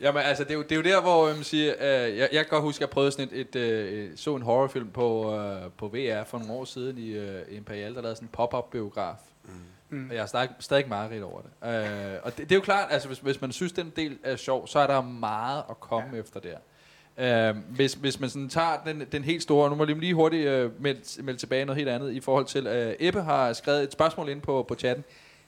[0.01, 2.45] Jamen altså, det er, jo, det er jo der, hvor man siger, øh, jeg, jeg
[2.45, 5.61] kan godt huske, at jeg prøvede sådan et, et, et, så en horrorfilm på, øh,
[5.77, 9.15] på VR for nogle år siden i, øh, Imperial, der lavede sådan en pop-up biograf.
[9.45, 9.51] Mm
[9.93, 10.09] Mm.
[10.09, 11.69] Og jeg er stadig, stadig meget over det.
[11.69, 14.35] Øh, og det, det er jo klart, altså hvis, hvis man synes, den del er
[14.35, 16.19] sjov, så er der meget at komme ja.
[16.19, 16.57] efter der.
[17.17, 20.47] Øh, hvis, hvis man sådan tager den, den helt store, nu må jeg lige hurtigt
[20.47, 23.91] øh, melde, melde tilbage noget helt andet i forhold til, øh, Ebbe har skrevet et
[23.91, 25.03] spørgsmål ind på, på chatten.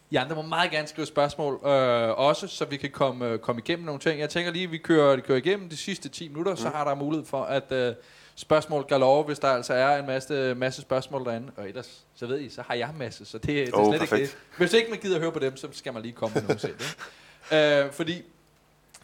[0.10, 3.62] I andre må meget gerne skrive spørgsmål øh, også, så vi kan komme, øh, komme
[3.66, 4.20] igennem nogle ting.
[4.20, 6.58] Jeg tænker lige, at vi kører, kører igennem de sidste 10 minutter, mm.
[6.58, 7.72] så har der mulighed for at...
[7.72, 7.94] Øh,
[8.36, 11.52] spørgsmål galore, hvis der altså er en masse, masse spørgsmål derinde.
[11.56, 13.92] Og ellers, så ved I, så har jeg en masse, så det, det er oh,
[13.92, 14.22] slet perfekt.
[14.22, 14.58] ikke det.
[14.58, 16.60] Hvis ikke man gider at høre på dem, så skal man lige komme med nogle
[16.60, 16.76] selv.
[17.52, 17.86] Ikke?
[17.86, 18.24] Øh, fordi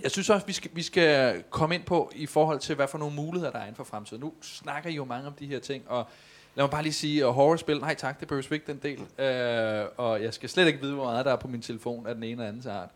[0.04, 2.98] jeg synes også, vi skal, vi skal komme ind på i forhold til, hvad for
[2.98, 4.22] nogle muligheder der er inden for fremtiden.
[4.22, 6.08] Nu snakker I jo mange om de her ting, og
[6.56, 9.26] lad mig bare lige sige, at horrorspil, nej tak, det behøver ikke den del.
[9.26, 12.16] Øh, og jeg skal slet ikke vide, hvor meget der er på min telefon af
[12.16, 12.90] den ene eller anden art.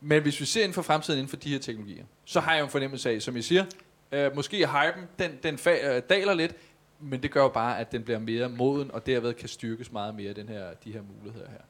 [0.00, 2.60] Men hvis vi ser inden for fremtiden inden for de her teknologier, så har jeg
[2.60, 3.64] jo en fornemmelse af, som I siger,
[4.12, 6.56] Øh, måske hypen, den, den fa- øh, daler lidt,
[7.00, 10.14] men det gør jo bare, at den bliver mere moden, og derved kan styrkes meget
[10.14, 11.60] mere, den her, de her muligheder her.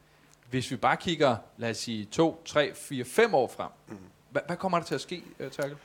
[0.51, 3.97] Hvis vi bare kigger, lad os sige, to, tre, fire, fem år frem, mm.
[4.31, 5.77] hvad, hvad kommer der til at ske, øh, Terkel?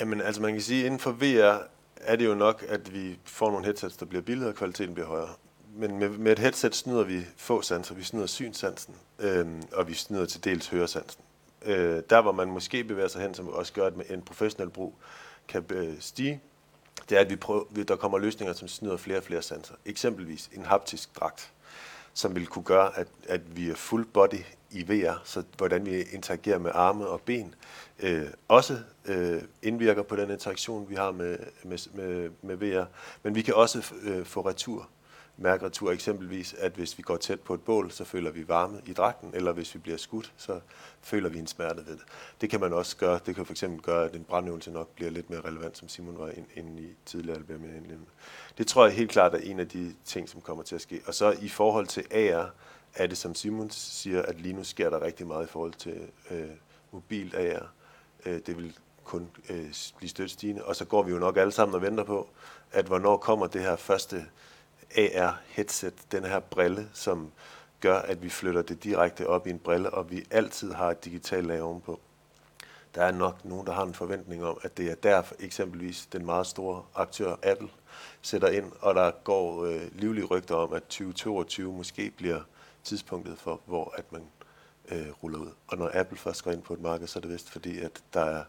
[0.00, 1.62] Jamen, altså man kan sige, inden for VR
[1.96, 5.06] er det jo nok, at vi får nogle headsets, der bliver billigere, og kvaliteten bliver
[5.06, 5.34] højere.
[5.76, 7.94] Men med, med et headset snyder vi få sanser.
[7.94, 11.22] Vi snyder synsansen, øhm, og vi snyder til dels høresansen.
[11.64, 14.94] Øh, der, hvor man måske bevæger sig hen, som også gør, at en professionel brug
[15.48, 16.40] kan øh, stige,
[17.08, 19.74] det er, at vi prøver, der kommer løsninger, som snyder flere og flere sanser.
[19.86, 21.52] Eksempelvis en haptisk dragt,
[22.14, 26.02] som vil kunne gøre, at, at vi er full body i VR, så hvordan vi
[26.02, 27.54] interagerer med arme og ben,
[28.00, 32.84] øh, også øh, indvirker på den interaktion, vi har med, med, med, med VR.
[33.22, 34.88] Men vi kan også øh, få retur
[35.36, 38.92] mærkretur eksempelvis, at hvis vi går tæt på et bål, så føler vi varme i
[38.92, 40.60] dragten, eller hvis vi bliver skudt, så
[41.00, 42.04] føler vi en smerte ved det.
[42.40, 43.20] Det kan man også gøre.
[43.26, 46.18] Det kan for eksempel gøre, at en brandøvelse nok bliver lidt mere relevant, som Simon
[46.18, 48.10] var inde i tidligere, eller mere indlemmende.
[48.58, 51.00] Det tror jeg helt klart er en af de ting, som kommer til at ske.
[51.06, 52.50] Og så i forhold til AR,
[52.94, 56.00] er det som Simon siger, at lige nu sker der rigtig meget i forhold til
[56.30, 56.50] øh,
[56.90, 57.72] mobil AR.
[58.26, 60.64] Øh, det vil kun øh, blive stødt stigende.
[60.64, 62.28] Og så går vi jo nok alle sammen og venter på,
[62.72, 64.26] at hvornår kommer det her første
[64.96, 67.32] AR-headset, den her brille, som
[67.80, 71.04] gør, at vi flytter det direkte op i en brille, og vi altid har et
[71.04, 72.00] digitalt lag ovenpå.
[72.94, 76.26] Der er nok nogen, der har en forventning om, at det er der eksempelvis den
[76.26, 77.68] meget store aktør Apple
[78.22, 82.40] sætter ind, og der går øh, livlige rygter om, at 2022 måske bliver
[82.84, 84.22] tidspunktet for, hvor at man
[84.88, 85.50] øh, ruller ud.
[85.68, 88.02] Og når Apple først går ind på et marked, så er det vist fordi, at
[88.14, 88.44] der er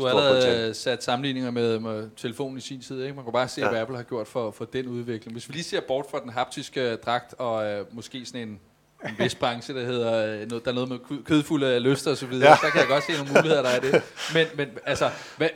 [0.00, 3.02] du har allerede sat sammenligninger med, med telefonen i sin tid.
[3.02, 3.14] Ikke?
[3.14, 3.68] Man kan bare se, ja.
[3.68, 5.32] hvad Apple har gjort for, for den udvikling.
[5.32, 8.60] Hvis vi lige ser bort fra den haptiske dragt og øh, måske sådan en,
[9.08, 12.56] en vis branche, der hedder øh, noget, der er noget med kødfulde lyster osv., ja.
[12.56, 14.02] så kan jeg godt se nogle muligheder, der er det.
[14.34, 15.48] Men, men altså, hvad,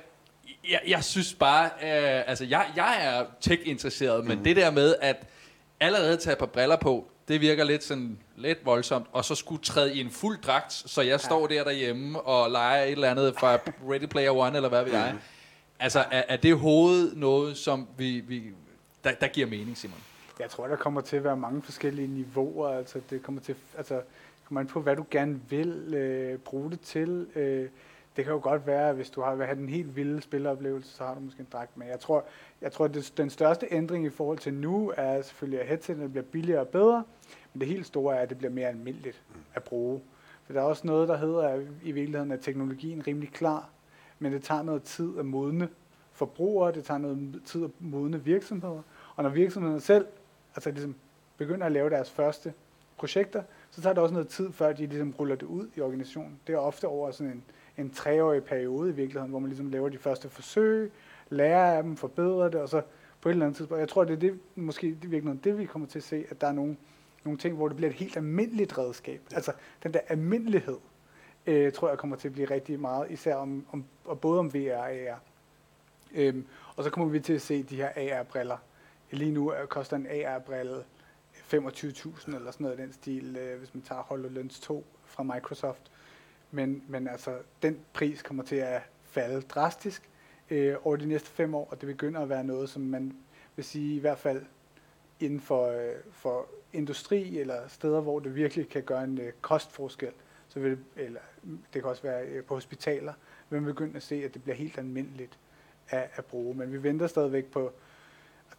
[0.70, 4.28] jeg, jeg synes bare, øh, altså jeg, jeg er tech-interesseret, mm.
[4.28, 5.16] men det der med at
[5.80, 9.62] allerede tage et par briller på, det virker lidt sådan lidt voldsomt, og så skulle
[9.62, 13.34] træde i en fuld dragt, så jeg står der derhjemme og leger et eller andet
[13.38, 13.58] fra
[13.90, 15.14] Ready Player One, eller hvad ved jeg.
[15.78, 18.42] Altså, er, er det hovedet noget, som vi, vi
[19.04, 19.98] der, der giver mening, Simon?
[20.40, 22.68] Jeg tror, der kommer til at være mange forskellige niveauer.
[22.68, 24.00] Altså, det kommer til, altså,
[24.44, 27.26] kommer an på, hvad du gerne vil øh, bruge det til.
[27.36, 27.68] Øh,
[28.16, 30.96] det kan jo godt være, at hvis du har vil have den helt vilde spilleoplevelse,
[30.96, 31.86] så har du måske en dragt med.
[31.86, 32.24] Jeg tror,
[32.60, 36.10] jeg tror at det, den største ændring i forhold til nu er selvfølgelig, at headsetet
[36.10, 37.04] bliver billigere og bedre,
[37.54, 39.22] men det helt store er, at det bliver mere almindeligt
[39.54, 40.00] at bruge.
[40.46, 43.68] For der er også noget, der hedder at i virkeligheden, at teknologien rimelig klar,
[44.18, 45.68] men det tager noget tid at modne
[46.12, 48.82] forbrugere, det tager noget tid at modne virksomheder,
[49.16, 50.06] og når virksomhederne selv
[50.56, 50.94] altså ligesom
[51.36, 52.52] begynder at lave deres første
[52.96, 56.40] projekter, så tager det også noget tid, før de ligesom ruller det ud i organisationen.
[56.46, 57.42] Det er ofte over sådan en,
[57.78, 60.92] en treårig periode i virkeligheden, hvor man ligesom laver de første forsøg,
[61.30, 62.82] lærer af dem, forbedrer det, og så
[63.20, 65.64] på et eller andet tidspunkt, jeg tror, det er det, måske det virkeligheden, det vi
[65.64, 66.76] kommer til at se, at der er nogle,
[67.24, 69.20] nogle ting, hvor det bliver et helt almindeligt redskab.
[69.34, 69.52] Altså
[69.82, 70.78] den der almindelighed,
[71.46, 74.54] øh, tror jeg kommer til at blive rigtig meget, især om, om og både om
[74.54, 75.20] VR og AR.
[76.14, 76.46] Øhm,
[76.76, 78.56] og så kommer vi til at se de her AR-briller.
[79.10, 80.84] Lige nu koster en AR-brille
[81.34, 85.90] 25.000 eller sådan noget den stil, øh, hvis man tager HoloLens 2 fra Microsoft.
[86.50, 90.10] Men, men altså, den pris kommer til at falde drastisk
[90.50, 93.16] øh, over de næste fem år, og det begynder at være noget, som man
[93.56, 94.44] vil sige i hvert fald
[95.20, 100.12] inden for, øh, for industri eller steder, hvor det virkelig kan gøre en øh, kostforskel.
[100.48, 103.12] Så vil det, eller det kan også være øh, på hospitaler,
[103.50, 105.38] vil man begynde at se, at det bliver helt almindeligt
[105.88, 106.54] at, at bruge.
[106.54, 107.72] Men vi venter stadigvæk på,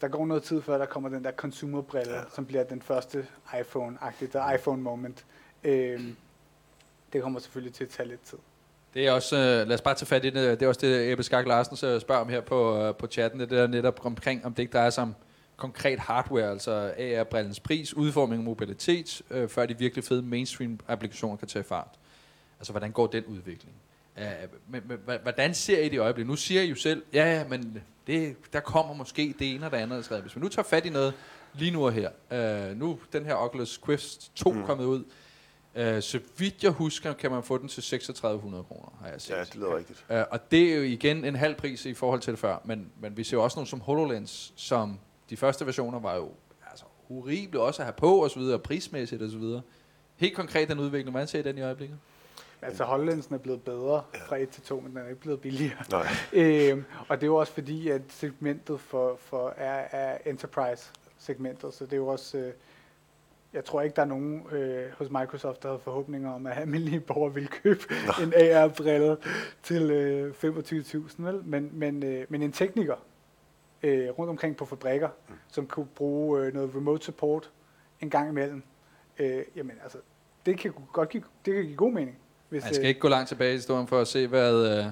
[0.01, 2.21] der går noget tid før, der kommer den der consumerbrille, ja.
[2.33, 5.25] som bliver den første iPhone-agtige, der iPhone moment.
[5.63, 6.01] Øh,
[7.13, 8.37] det kommer selvfølgelig til at tage lidt tid.
[8.93, 11.11] Det er også, øh, lad os bare tage fat i det, det er også det,
[11.11, 14.53] Ebbe Skak Larsen spørger om her på, øh, på chatten, det der netop omkring, om
[14.53, 15.15] det ikke drejer sig om
[15.57, 21.47] konkret hardware, altså AR-brillens pris, udformning og mobilitet, øh, før de virkelig fede mainstream-applikationer kan
[21.47, 21.99] tage fart.
[22.59, 23.75] Altså, hvordan går den udvikling?
[24.17, 24.23] Uh,
[24.67, 26.29] men, men, hvordan ser I det i øjeblikket?
[26.29, 29.71] Nu siger I jo selv, ja, ja, men det, der kommer måske det ene og
[29.71, 30.07] det andet.
[30.21, 31.13] Hvis vi nu tager fat i noget
[31.53, 32.09] lige nu og her,
[32.71, 34.63] uh, nu den her Oculus Quest 2 mm.
[34.63, 35.03] kommet ud,
[35.79, 39.33] Uh, så vidt jeg husker, kan man få den til 3600 kroner, har jeg set.
[39.33, 40.05] Ja, det lyder rigtigt.
[40.09, 42.91] Uh, og det er jo igen en halv pris i forhold til det før, men,
[42.99, 44.99] men vi ser jo også nogle som HoloLens, som
[45.29, 46.29] de første versioner var jo
[46.69, 49.61] altså, horrible også at have på og så videre, prismæssigt og så videre.
[50.15, 51.97] Helt konkret den udvikling, hvordan ser I den i øjeblikket?
[52.61, 55.83] Altså HoloLensen er blevet bedre fra 1 til 2, men den er ikke blevet billigere.
[55.91, 56.07] Nej.
[56.43, 61.85] øhm, og det er jo også fordi, at segmentet for, for er, er enterprise-segmentet, så
[61.85, 62.37] det er jo også...
[62.37, 62.53] Øh,
[63.53, 66.99] jeg tror ikke, der er nogen øh, hos Microsoft, der havde forhåbninger om, at almindelige
[66.99, 68.23] borgere ville købe Nå.
[68.23, 69.17] en AR-brille
[69.63, 71.41] til øh, 25.000, vel?
[71.43, 72.95] Men, men, øh, men en tekniker
[73.83, 75.35] øh, rundt omkring på fabrikker, mm.
[75.51, 77.51] som kunne bruge øh, noget remote support
[78.01, 78.63] en gang imellem,
[79.19, 79.97] øh, jamen altså,
[80.45, 82.17] det kan godt give, det kan give god mening.
[82.49, 84.85] Hvis, Man skal øh, ikke gå langt tilbage i historien for at se, hvad, øh,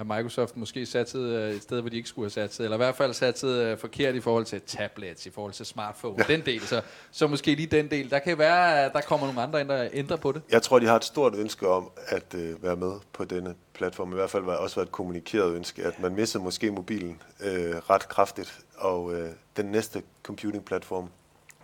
[0.00, 2.78] at Microsoft måske satsede øh, et sted, hvor de ikke skulle have satset, eller i
[2.78, 6.34] hvert fald satsede øh, forkert i forhold til tablets, i forhold til smartphone, ja.
[6.34, 6.60] den del.
[6.60, 6.80] Så,
[7.10, 8.10] så måske lige den del.
[8.10, 10.42] Der kan være, at der kommer nogle andre, der ændrer på det.
[10.50, 14.12] Jeg tror, de har et stort ønske om at øh, være med på denne platform.
[14.12, 17.76] I hvert fald var også været et kommunikeret ønske, at man misser måske mobilen øh,
[17.90, 21.08] ret kraftigt, og øh, den næste computing-platform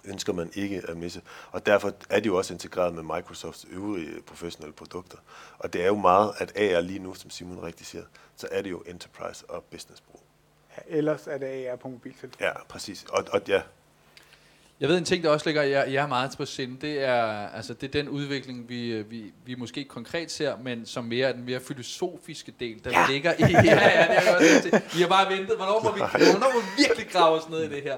[0.07, 1.23] ønsker man ikke at misse.
[1.51, 5.19] Og derfor er de jo også integreret med Microsofts øvrige professionelle produkter.
[5.59, 8.03] Og det er jo meget, at AR lige nu, som Simon rigtig siger,
[8.37, 10.23] så er det jo enterprise og business brug.
[10.77, 12.41] Ja, ellers er det AR på mobiltelefon.
[12.41, 13.05] Ja, præcis.
[13.09, 13.63] Og, og ja,
[14.81, 17.49] Jeg ved en ting, der også ligger jeg, jeg er meget på sind, det er,
[17.49, 21.29] altså, det er den udvikling, vi, vi, vi måske ikke konkret ser, men som mere
[21.29, 23.07] er den mere filosofiske del, der ja.
[23.11, 23.53] ligger i...
[23.53, 24.81] Ja, ja, det er også.
[24.95, 27.69] Vi har bare ventet, hvornår må vi, hvornår må vi virkelig grave os ned i
[27.69, 27.97] det her?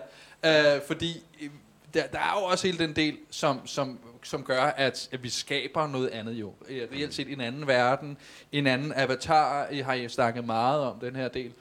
[0.76, 1.50] Uh, fordi øh,
[1.94, 5.28] der, der er jo også hele den del, som, som, som gør, at, at vi
[5.28, 6.54] skaber noget andet jo.
[6.70, 8.16] Reelt set en anden verden,
[8.52, 11.52] en anden avatar, I har I snakket meget om den her del.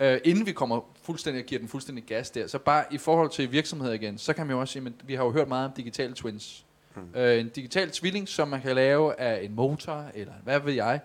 [0.00, 3.30] Uh, inden vi kommer fuldstændig og giver den fuldstændig gas der, så bare i forhold
[3.30, 5.66] til virksomheder igen, så kan man jo også sige, at vi har jo hørt meget
[5.66, 6.64] om digitale twins.
[6.94, 7.02] Mm.
[7.14, 11.00] Uh, en digital tvilling, som man kan lave af en motor, eller hvad ved jeg.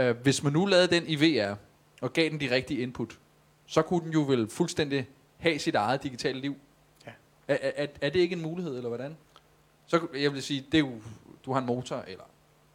[0.00, 1.54] Uh, hvis man nu lavede den i VR,
[2.00, 3.18] og gav den de rigtige input,
[3.66, 5.08] så kunne den jo vel fuldstændig
[5.38, 6.56] have sit eget digitale liv.
[7.52, 9.16] Er, er, er det ikke en mulighed, eller hvordan?
[9.86, 10.92] Så jeg vil sige, det er jo,
[11.44, 12.24] du har en motor, eller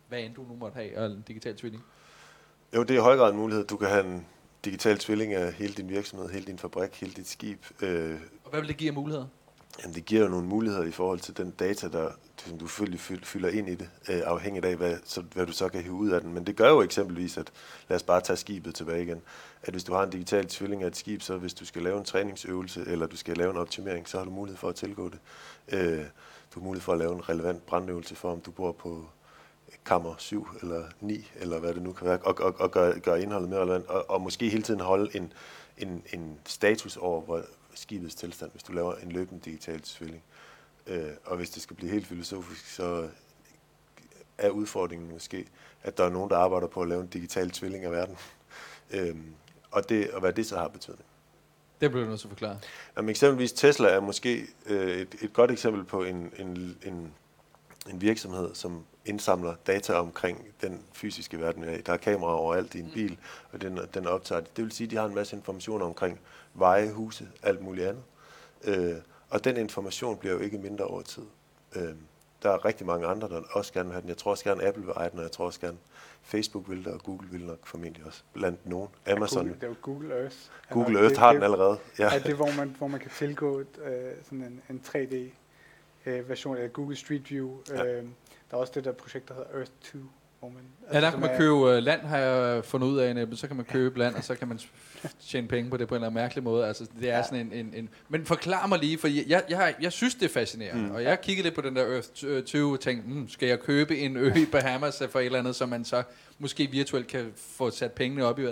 [0.10, 1.84] hvad end du nu måtte have, eller en digital tvilling.
[2.76, 3.66] Jo, det er i høj grad en mulighed.
[3.66, 4.26] Du kan have en
[4.66, 7.66] digital tvilling af hele din virksomhed, hele din fabrik, hele dit skib.
[7.82, 9.26] Øh, og hvad vil det give af muligheder?
[9.82, 13.00] Jamen, det giver jo nogle muligheder i forhold til den data, der, som du selvfølgelig
[13.00, 16.10] fylder ind i det, øh, afhængigt af, hvad, så, hvad du så kan hive ud
[16.10, 16.34] af den.
[16.34, 17.52] Men det gør jo eksempelvis, at
[17.90, 19.22] lad os bare tage skibet tilbage igen,
[19.68, 21.98] at hvis du har en digital tvilling af et skib, så hvis du skal lave
[21.98, 25.10] en træningsøvelse, eller du skal lave en optimering, så har du mulighed for at tilgå
[25.10, 25.20] det.
[25.68, 26.06] Øh,
[26.54, 29.06] du har mulighed for at lave en relevant brandøvelse for, om du bor på
[29.86, 33.22] kammer 7 eller 9, eller hvad det nu kan være, og, og, og gøre, gøre
[33.22, 35.34] indholdet mere relevant, og, og måske hele tiden holde en,
[35.78, 37.42] en, en status over hvor
[37.74, 40.24] skibets tilstand, hvis du laver en løbende digital tvilling.
[40.88, 43.10] Øh, og hvis det skal blive helt filosofisk, så
[44.38, 45.48] er udfordringen måske,
[45.84, 48.18] at der er nogen, der arbejder på at lave en digital tvilling af verden.
[48.96, 49.16] øh,
[49.72, 51.06] og, det, og hvad det så har betydning.
[51.82, 52.60] Det bliver du nødt til at forklare.
[52.98, 57.14] Jamen, eksempelvis Tesla er måske øh, et, et godt eksempel på en, en, en,
[57.90, 61.64] en virksomhed, som indsamler data omkring den fysiske verden.
[61.86, 62.92] Der er kameraer overalt i en mm.
[62.92, 63.18] bil,
[63.52, 64.58] og den, den optager det.
[64.58, 66.20] Det vil sige, at de har en masse information omkring
[66.54, 68.04] veje, huse, alt muligt andet.
[68.64, 68.96] Øh,
[69.30, 71.24] og den information bliver jo ikke mindre over tid.
[71.76, 71.94] Øh,
[72.48, 74.10] der er rigtig mange andre, der også gerne vil have den.
[74.10, 75.78] Jeg tror også gerne, Apple vil eje den, og jeg tror også gerne,
[76.22, 78.90] Facebook vil det, og Google vil nok formentlig også blandt nogen.
[79.08, 79.44] Amazon.
[79.44, 80.36] Google, det er jo Google Earth.
[80.70, 81.78] Google Earth det, har det, den allerede.
[82.00, 82.16] Ja.
[82.16, 85.16] Er det, hvor man, hvor man kan tilgå et, øh, sådan en, en 3D
[86.10, 87.58] øh, version af Google Street View.
[87.70, 87.86] Ja.
[87.86, 88.04] Øh,
[88.52, 89.98] der er også det der projekt, der hedder Earth 2.
[90.40, 93.16] Hvor man, altså, ja, der kan man købe uh, land, har jeg fundet ud af,
[93.16, 93.36] Nebbe.
[93.36, 94.60] så kan man købe land, og så kan man
[95.20, 96.68] tjene penge på det på en eller anden mærkelig måde.
[96.68, 97.24] Altså, det er ja.
[97.24, 97.90] sådan en, en, en...
[98.10, 100.90] Men forklar mig lige, for jeg, jeg, jeg, jeg synes, det er fascinerende.
[100.90, 100.96] Mm.
[100.96, 103.98] Og jeg kiggede lidt på den der Earth 2 og tænkte, mm, skal jeg købe
[103.98, 106.04] en ø i Bahamas for et eller andet, som man så
[106.40, 108.44] måske virtuelt kan få sat pengene op i?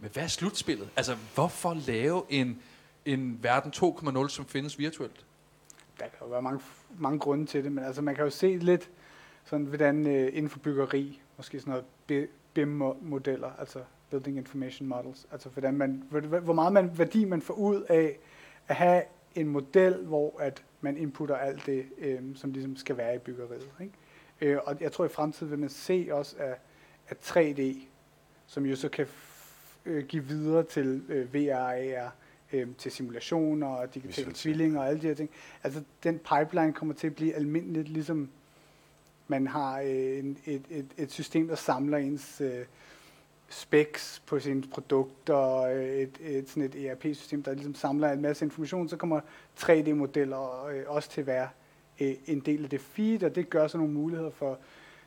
[0.00, 0.88] Men hvad er slutspillet?
[0.96, 2.58] Altså, hvorfor lave en,
[3.04, 5.24] en verden 2.0, som findes virtuelt?
[5.98, 6.60] Der kan jo være mange,
[6.98, 8.90] mange grunde til det, men altså, man kan jo se lidt
[9.44, 13.78] sådan, hvordan øh, inden for byggeri, måske sådan noget BIM-modeller, altså
[14.10, 16.02] Building Information Models, altså hvordan man,
[16.42, 18.18] hvor meget man, værdi man får ud af
[18.68, 19.02] at have
[19.34, 23.70] en model, hvor at man inputter alt det, øh, som ligesom skal være i byggeriet.
[23.80, 23.92] Ikke?
[24.40, 26.58] Øh, og jeg tror i fremtiden vil man se også at,
[27.08, 27.62] at 3D,
[28.46, 29.06] som jo så kan
[29.86, 32.14] øh, give videre til øh, VR, AR,
[32.52, 35.30] øh, til simulationer og digitale tvillinger og alle de her ting.
[35.62, 38.30] Altså den pipeline kommer til at blive almindeligt, ligesom
[39.28, 42.64] man har øh, en, et, et, et system, der samler ens øh,
[43.48, 48.44] specs på sine produkter, øh, et, et, sådan et ERP-system, der ligesom samler en masse
[48.44, 49.20] information, så kommer
[49.60, 51.48] 3D-modeller øh, også til at være
[52.00, 54.58] øh, en del af det feed, og det gør så nogle muligheder for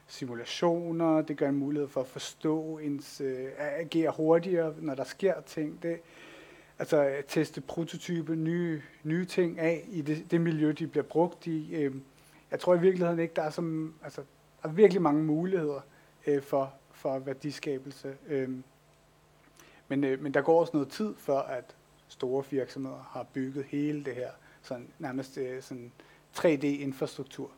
[0.07, 5.03] simulationer, det gør en mulighed for at forstå ens, øh, at agere hurtigere, når der
[5.03, 5.84] sker ting.
[5.84, 5.99] Det,
[6.80, 11.47] altså at teste prototype, nye, nye ting af i det, det miljø, de bliver brugt
[11.47, 11.76] i.
[11.76, 11.95] Øh,
[12.52, 14.22] jeg tror i virkeligheden ikke, der er, som, altså,
[14.62, 15.82] der er virkelig mange muligheder
[16.28, 18.18] øh, for, for værdiskabelse.
[18.28, 18.50] Øh,
[19.88, 21.76] men, øh, men der går også noget tid, før at
[22.08, 24.30] store virksomheder har bygget hele det her
[24.62, 25.91] sådan, nærmest øh, sådan
[26.38, 27.50] 3D-infrastruktur.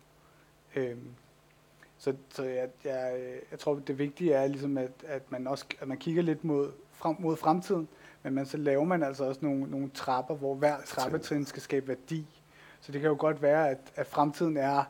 [0.75, 0.97] Øh,
[1.97, 3.19] så så jeg, jeg,
[3.51, 6.71] jeg tror, det vigtige er, ligesom at, at, man også at man kigger lidt mod,
[6.91, 7.87] frem, mod fremtiden,
[8.23, 11.87] men man, så laver man altså også nogle, nogle trapper, hvor hver trappetrin skal skabe
[11.87, 12.38] værdi.
[12.81, 14.83] Så det kan jo godt være, at, at fremtiden er,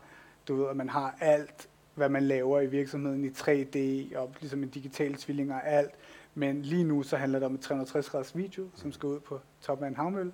[0.47, 3.77] du ved, at man har alt, hvad man laver i virksomheden i 3D,
[4.17, 5.91] og ligesom en digital tvilling og alt.
[6.35, 9.39] Men lige nu så handler det om et 360 graders video, som skal ud på
[9.61, 10.31] toppen af en havmølle,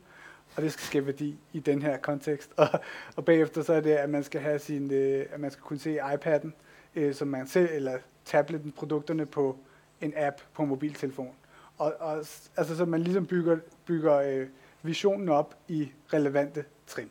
[0.55, 2.51] og det skal skabe værdi i den her kontekst.
[2.57, 2.67] Og,
[3.15, 5.79] og bagefter så er det, at man skal have sin, øh, at man skal kunne
[5.79, 6.49] se iPad'en,
[6.95, 9.57] øh, som man selv, eller tabletten, produkterne på
[10.01, 11.35] en app på mobiltelefon.
[11.77, 12.17] Og, og
[12.57, 14.47] altså, så man ligesom bygger, bygger øh,
[14.83, 17.09] visionen op i relevante trin.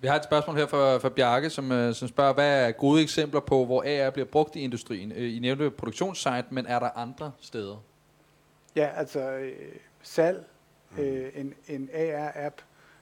[0.00, 3.02] Vi har et spørgsmål her fra, fra Bjarke, som, øh, som spørger, hvad er gode
[3.02, 5.12] eksempler på, hvor AR bliver brugt i industrien?
[5.12, 7.76] Øh, I nævnte produktionssite, men er der andre steder?
[8.76, 9.52] Ja, altså øh,
[10.02, 10.44] salg,
[10.96, 11.02] mm.
[11.02, 12.54] øh, en, en AR-app,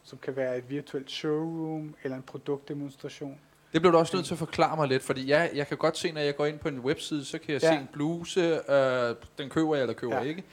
[0.04, 3.38] som kan være et virtuelt showroom eller en produktdemonstration.
[3.72, 5.98] Det blev du også nødt til at forklare mig lidt, fordi jeg, jeg kan godt
[5.98, 7.68] se, når jeg går ind på en webside, så kan jeg Ja.
[7.72, 8.40] se en bluse,
[8.70, 10.22] øh, den køber jeg eller køber Ja.
[10.22, 10.44] ikke.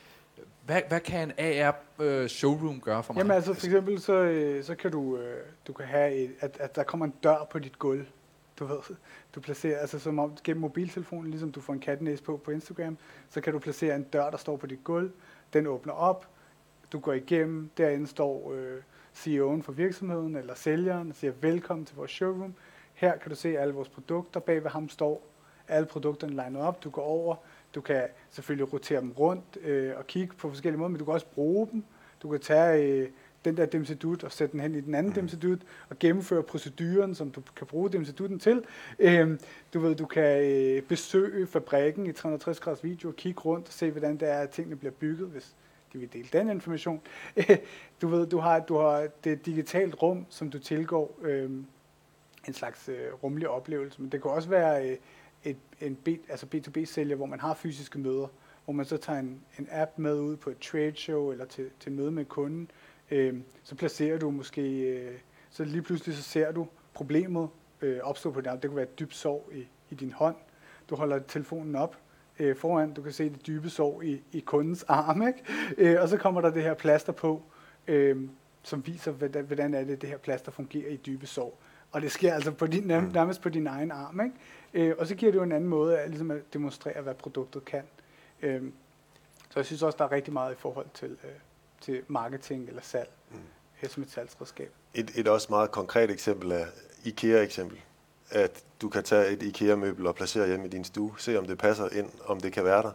[0.66, 3.20] Hvad, hvad kan en AR øh, showroom gøre for mig?
[3.20, 5.38] Jamen altså for eksempel, så, øh, så kan du, øh,
[5.68, 8.06] du kan have, et, at, at der kommer en dør på dit gulv.
[8.60, 8.96] Du ved,
[9.36, 12.98] du placerer, altså som om gennem mobiltelefonen, ligesom du får en kattenæs på på Instagram,
[13.30, 15.12] så kan du placere en dør, der står på dit gulv.
[15.54, 16.28] Den åbner op,
[16.92, 18.78] du går igennem, derinde står øh,
[19.16, 22.54] CEO'en for virksomheden eller sælgeren og siger, velkommen til vores showroom.
[22.94, 25.28] Her kan du se alle vores produkter, bag ved ham står
[25.68, 26.84] alle produkterne lined op.
[26.84, 27.36] Du går over,
[27.76, 31.14] du kan selvfølgelig rotere dem rundt øh, og kigge på forskellige måder, men du kan
[31.14, 31.84] også bruge dem.
[32.22, 33.10] Du kan tage øh,
[33.46, 35.60] den der demsedut og sætte den hen i den anden demsedut
[35.90, 38.64] og gennemføre proceduren, som du kan bruge demsedutten til.
[39.00, 39.40] Øh,
[39.74, 43.74] du ved, du kan øh, besøge fabrikken i 360 graders video og kigge rundt og
[43.74, 45.56] se, hvordan det er, at tingene bliver bygget, hvis
[45.94, 47.02] de vil dele den information.
[48.02, 51.50] du ved, du har, du har det et digitalt rum, som du tilgår øh,
[52.48, 54.98] en slags øh, rummelig oplevelse, men det kan også være øh,
[55.44, 58.28] et, en B, altså B2B-sælger, hvor man har fysiske møder,
[58.66, 61.70] hvor man så tager en, en app med ud på et trade show eller til,
[61.80, 62.72] til møde med kunden,
[63.12, 65.18] øh, så placerer du måske, øh,
[65.50, 67.50] så lige pludselig så ser du problemet
[67.82, 68.62] øh, opstå på din app.
[68.62, 70.36] Det kunne være et dybt sår i, i din hånd.
[70.90, 71.98] Du holder telefonen op
[72.40, 75.44] øh, foran, du kan se det dybe sår i, i kundens arm, ikke?
[75.78, 77.42] Øh, og så kommer der det her plaster på,
[77.88, 78.18] øh,
[78.64, 81.58] som viser, hvordan, hvordan er det, det her plaster fungerer i dybe sår.
[81.92, 84.22] Og det sker altså på din, nærmest, nærmest på din egen arm.
[84.22, 84.90] Ikke?
[84.90, 87.66] Øh, og så giver det jo en anden måde at, ligesom at demonstrere, hvad produktet
[87.66, 87.84] kan.
[88.42, 88.62] Øh,
[89.50, 91.30] så jeg synes også, der er rigtig meget i forhold til, øh,
[91.82, 93.38] til marketing eller salg, Mm.
[93.84, 94.72] øh, som et salgsredskab.
[94.94, 96.66] Et, et også meget konkret eksempel er
[97.04, 97.80] IKEA-eksempel.
[98.30, 101.58] At du kan tage et IKEA-møbel og placere hjemme i din stue, se om det
[101.58, 102.92] passer ind, om det kan være der.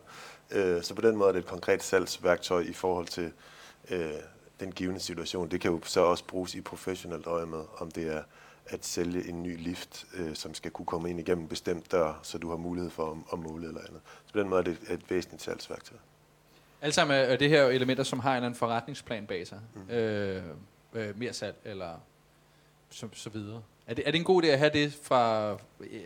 [0.51, 3.32] Øh, Så på den måde er det et konkret salgsværktøj i forhold til
[3.90, 4.11] øh,
[4.61, 5.49] den givende situation.
[5.51, 8.22] Det kan jo så også bruges i professionelt øje med, om det er
[8.68, 12.20] at sælge en ny lift, øh, som skal kunne komme ind igennem en bestemt dør,
[12.22, 14.00] så du har mulighed for at, at måle eller andet.
[14.26, 15.98] Så på den måde er det et, væsentligt salgsværktøj.
[16.82, 19.60] Alt sammen er det her elementer, som har en eller anden forretningsplan bag sig.
[19.74, 19.90] Mm.
[19.90, 20.42] Øh,
[20.92, 22.00] øh, mere salg eller
[22.90, 23.62] så, så videre.
[23.89, 25.51] Er det, er det en god idé at have det fra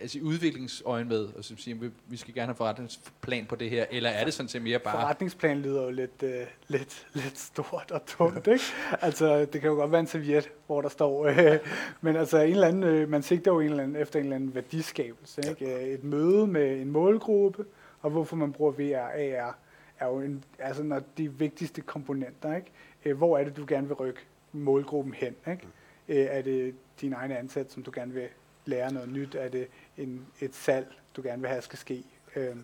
[0.01, 3.87] altså udviklingsøjen med, og så sige, vi, vi skal gerne have forretningsplan på det her,
[3.91, 5.01] eller er det sådan set mere bare...
[5.01, 8.65] Forretningsplan lyder jo lidt, øh, lidt, lidt stort og tungt, ikke?
[9.01, 11.59] Altså, det kan jo godt være en serviet, hvor der står, øh,
[12.01, 14.37] men altså, en eller anden, øh, man sigter jo en eller anden, efter en eller
[14.37, 15.75] anden værdiskabelse, ikke?
[15.75, 17.65] Øh, Et møde med en målgruppe,
[18.03, 18.97] og hvorfor man bruger VR,
[19.41, 19.59] AR,
[20.01, 22.71] er jo en, altså, når de vigtigste komponenter, ikke?
[23.05, 24.21] Øh, Hvor er det, du gerne vil rykke
[24.53, 25.67] målgruppen hen, ikke?
[26.11, 28.29] Øh, Er det din egen ansat, som du gerne vil
[28.65, 29.35] lære noget nyt?
[29.35, 30.87] Er det en, et salg,
[31.17, 32.05] du gerne vil have skal ske?
[32.37, 32.57] Øh,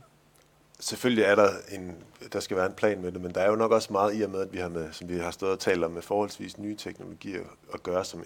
[0.80, 1.96] Selvfølgelig er der en,
[2.32, 4.22] der skal være en plan med det, men der er jo nok også meget i
[4.22, 6.58] og med, at vi har med, som vi har stået og talt om, med forholdsvis
[6.58, 7.40] nye teknologier
[7.74, 8.24] at gøre, som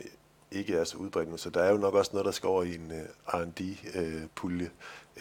[0.50, 1.40] ikke er så udbredt.
[1.40, 4.70] Så der er jo nok også noget, der skal over i en øh, uh, R&D-pulje,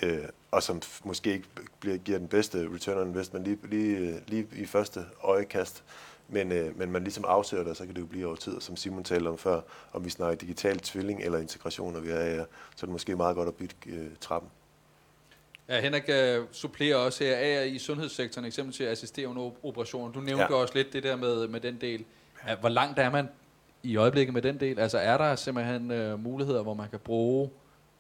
[0.04, 1.47] øh, uh, øh, og som måske ikke
[1.80, 5.84] bliver, giver den bedste return on investment lige, lige, lige i første øjekast.
[6.30, 8.54] Men, uh, men man ligesom afsøger det, og så kan det jo blive over tid.
[8.56, 9.62] Og som Simon talte om før,
[9.94, 12.44] om vi snakker digital tvilling eller integration af VR,
[12.76, 14.52] så er det måske meget godt at bytte uh, trappen.
[15.70, 16.04] Ja, Henrik
[16.40, 20.12] uh, supplerer også her af i sundhedssektoren, eksempel til at assistere under operationer.
[20.14, 20.54] Du nævnte Ja.
[20.54, 22.06] også lidt det der med, med den del.
[22.48, 23.30] Ja, hvor langt er man
[23.84, 24.80] i øjeblikket med den del?
[24.80, 27.50] Altså er der simpelthen uh, muligheder, hvor man kan bruge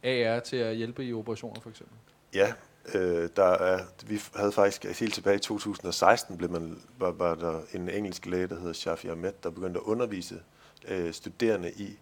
[0.03, 1.95] AR til at hjælpe i operationer for eksempel?
[2.33, 2.53] Ja,
[2.93, 7.35] øh, der er, vi havde faktisk altså helt tilbage i 2016 blev man, var, var
[7.35, 10.41] der en engelsk læge, der hedder Shafi Ahmed, der begyndte at undervise
[10.87, 11.99] øh, studerende i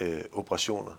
[0.00, 0.92] øh, operationer.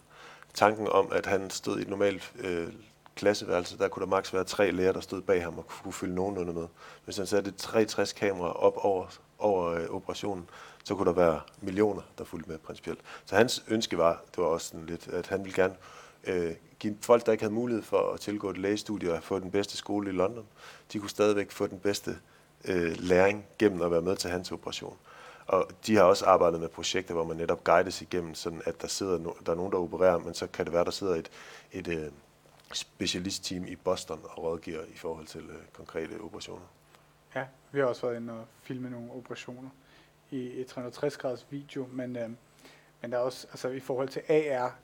[0.53, 2.67] Tanken om, at han stod i et normalt øh,
[3.15, 6.15] klasseværelse, der kunne der maks være tre læger, der stod bag ham og kunne fylde
[6.15, 6.67] nogenlunde med.
[7.05, 9.05] Hvis han satte 63 kameraer op over,
[9.39, 10.49] over øh, operationen,
[10.83, 12.99] så kunne der være millioner, der fulgte med principielt.
[13.25, 15.75] Så hans ønske var, det var også sådan lidt, at han ville gerne
[16.23, 19.51] øh, give folk, der ikke havde mulighed for at tilgå et lægestudie og få den
[19.51, 20.45] bedste skole i London,
[20.93, 22.17] de kunne stadigvæk få den bedste
[22.65, 24.97] øh, læring gennem at være med til hans operation.
[25.47, 28.87] Og de har også arbejdet med projekter, hvor man netop guides igennem, sådan at der
[28.87, 31.29] sidder no, der er nogen, der opererer, men så kan det være, der sidder et,
[31.71, 32.11] et øh,
[32.73, 36.65] specialistteam i Boston og rådgiver i forhold til øh, konkrete operationer.
[37.35, 39.69] Ja, vi har også været inde og filme nogle operationer
[40.31, 42.29] i et 360 graders video, men, øh,
[43.01, 44.75] men der er også, altså i forhold til AR,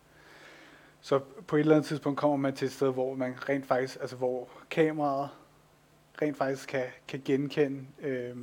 [1.05, 3.97] så på et eller andet tidspunkt kommer man til et sted, hvor man rent faktisk,
[4.01, 5.29] altså hvor kameraet
[6.21, 8.35] rent faktisk kan, kan genkende, øh,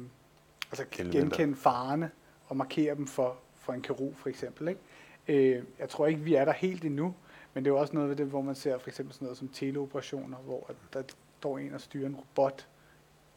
[0.71, 2.11] altså kan genkende farerne
[2.47, 4.69] og markere dem for, for en kirurg for eksempel.
[4.69, 4.81] Ikke?
[5.29, 7.15] Øh, jeg tror ikke, vi er der helt endnu,
[7.55, 9.39] men det er jo også noget ved det, hvor man ser for eksempel sådan noget
[9.39, 11.03] som teleoperationer, hvor der
[11.39, 12.69] står en og styrer en robot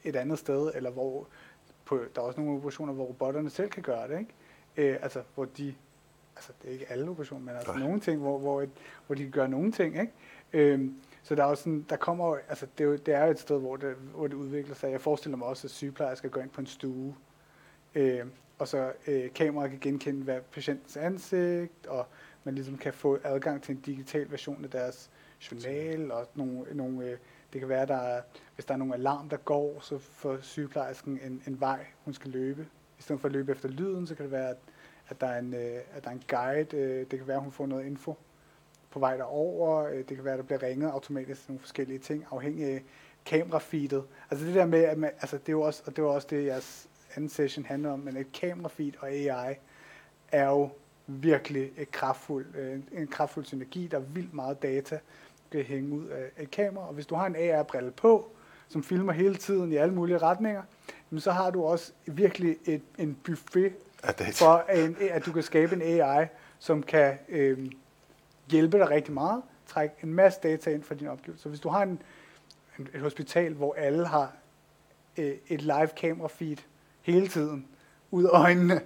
[0.03, 1.27] et andet sted, eller hvor
[1.85, 4.33] på, der er også nogle operationer, hvor robotterne selv kan gøre det, ikke?
[4.77, 5.75] Øh, altså, hvor de
[6.35, 7.79] altså det er ikke alle operationer, men altså Nej.
[7.83, 8.69] nogle ting, hvor, hvor, et,
[9.05, 10.13] hvor de kan gøre nogle ting, ikke?
[10.53, 13.25] Øhm, så der er jo sådan, der kommer jo- altså det er, jo, det er
[13.25, 14.91] jo et sted, hvor det, hvor det udvikler sig.
[14.91, 17.15] Jeg forestiller mig også, at sygeplejersker skal gå ind på en stue,
[17.95, 18.25] øh,
[18.59, 22.05] og så øh, kameraet kan genkende hver patientens ansigt, og
[22.43, 25.09] man ligesom kan få adgang til en digital version af deres
[25.51, 27.17] journal, og nogle, nogle øh,
[27.53, 28.21] det kan være, der er,
[28.55, 32.31] hvis der er nogle alarm, der går, så får sygeplejersken en, en vej, hun skal
[32.31, 32.67] løbe.
[32.99, 34.57] I stedet for at løbe efter lyden, så kan det være, at,
[35.09, 36.77] at, der, er en, øh, at der er en guide.
[36.77, 38.17] Øh, det kan være, at hun får noget info
[38.91, 39.85] på vej derover.
[39.85, 42.83] Øh, det kan være, at der bliver ringet automatisk til nogle forskellige ting, afhængig af
[43.25, 44.03] kamerafeedet.
[44.31, 46.27] Altså det der med, at man, altså det er jo også, og det var også
[46.29, 49.55] det, jeres anden session handler om, men et kamerafeed og AI
[50.31, 50.69] er jo
[51.07, 53.87] virkelig et kraftfuld, øh, en kraftfuld synergi.
[53.87, 54.99] Der er vildt meget data,
[55.51, 56.87] kan hænge ud af et kamera.
[56.87, 58.29] Og hvis du har en AR-brille på,
[58.67, 60.63] som filmer hele tiden i alle mulige retninger,
[61.11, 63.73] jamen så har du også virkelig et, en buffet
[64.33, 66.25] for, en, at du kan skabe en AI,
[66.59, 67.71] som kan øh,
[68.51, 71.43] hjælpe dig rigtig meget, trække en masse data ind fra din omgivelser.
[71.43, 72.01] Så hvis du har en,
[72.79, 74.31] en, et hospital, hvor alle har
[75.17, 76.57] øh, et live camera feed
[77.01, 77.67] hele tiden,
[78.11, 78.81] ud af øjnene,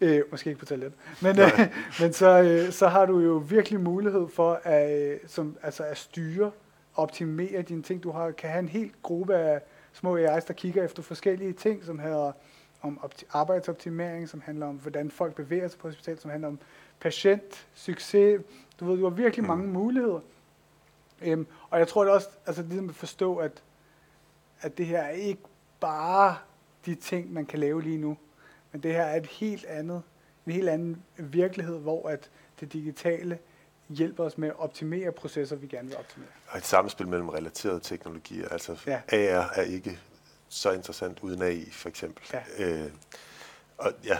[0.00, 0.92] øh, måske ikke på toilet,
[1.22, 1.60] men, øh,
[2.00, 5.98] men så, øh, så har du jo virkelig mulighed for at, øh, som, altså at
[5.98, 6.50] styre,
[6.94, 8.02] optimere dine ting.
[8.02, 9.60] Du har, kan have en helt gruppe af
[9.92, 12.32] små AI's, der kigger efter forskellige ting, som handler
[12.82, 16.58] om opti- arbejdsoptimering, som handler om, hvordan folk bevæger sig på hospitalet, som handler om
[17.00, 18.40] patient, succes.
[18.80, 19.48] Du ved, du har virkelig Mm.
[19.48, 20.20] mange muligheder.
[21.22, 23.62] Øhm, og jeg tror det også, altså ligesom at forstå, at,
[24.60, 25.42] at det her er ikke
[25.80, 26.36] bare
[26.86, 28.16] de ting, man kan lave lige nu,
[28.72, 30.02] men det her er et helt andet,
[30.46, 33.38] en helt anden virkelighed, hvor at det digitale
[33.88, 36.28] hjælper os med at optimere processer, vi gerne vil optimere.
[36.48, 38.48] Og et samspil mellem relaterede teknologier.
[38.48, 39.00] Altså ja.
[39.12, 39.98] AR er ikke
[40.48, 42.24] så interessant uden AI, for eksempel.
[42.32, 42.64] Ja.
[42.64, 42.90] Øh,
[43.78, 44.18] og ja,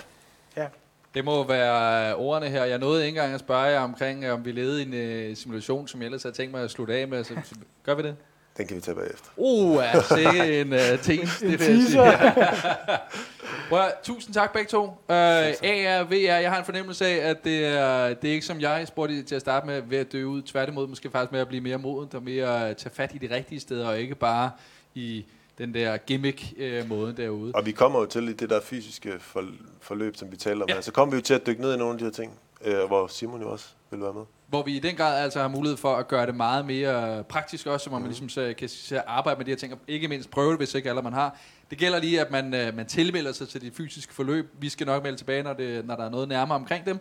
[0.57, 0.67] Ja,
[1.15, 2.65] Det må være ordene her.
[2.65, 5.37] Jeg nåede ikke engang at spørge jer omkring, øh, om vi levede i en uh,
[5.37, 7.25] simulation, som jeg ellers havde tænkt mig at slutte af med.
[7.25, 8.17] Så, så gør vi det?
[8.57, 9.29] den kan vi tage bagefter.
[9.37, 12.01] Uh, er sikke en uh, teams, en det vil jeg sige.
[12.03, 12.99] teaser.
[13.69, 14.85] Prøv, tusind tak begge to.
[14.85, 18.61] Uh, AR, VR, jeg har en fornemmelse af, at det er, det er ikke som
[18.61, 20.43] jeg spurgte til at starte med ved at dø ud.
[20.43, 23.35] Tværtimod måske faktisk med at blive mere modent og mere at tage fat i de
[23.35, 24.51] rigtige steder, og ikke bare
[24.95, 25.27] i
[25.59, 27.53] den der gimmick-måde derude.
[27.55, 29.45] Og vi kommer jo til i det der fysiske for,
[29.81, 30.75] forløb, som vi taler om Ja.
[30.75, 30.81] her.
[30.81, 32.33] Så kommer vi jo til at dykke ned i nogle af de her ting,
[32.65, 34.23] øh, hvor Simon jo også vil være med.
[34.49, 37.67] Hvor vi i den grad altså har mulighed for at gøre det meget mere praktisk
[37.67, 40.31] også, hvor man ligesom så kan så arbejde med de her ting, og ikke mindst
[40.31, 41.39] prøve det, hvis ikke alle man har.
[41.71, 44.49] Det gælder lige, at man, øh, man tilmelder sig til de fysiske forløb.
[44.59, 46.99] Vi skal nok melde tilbage, når, det, når der er noget nærmere omkring dem.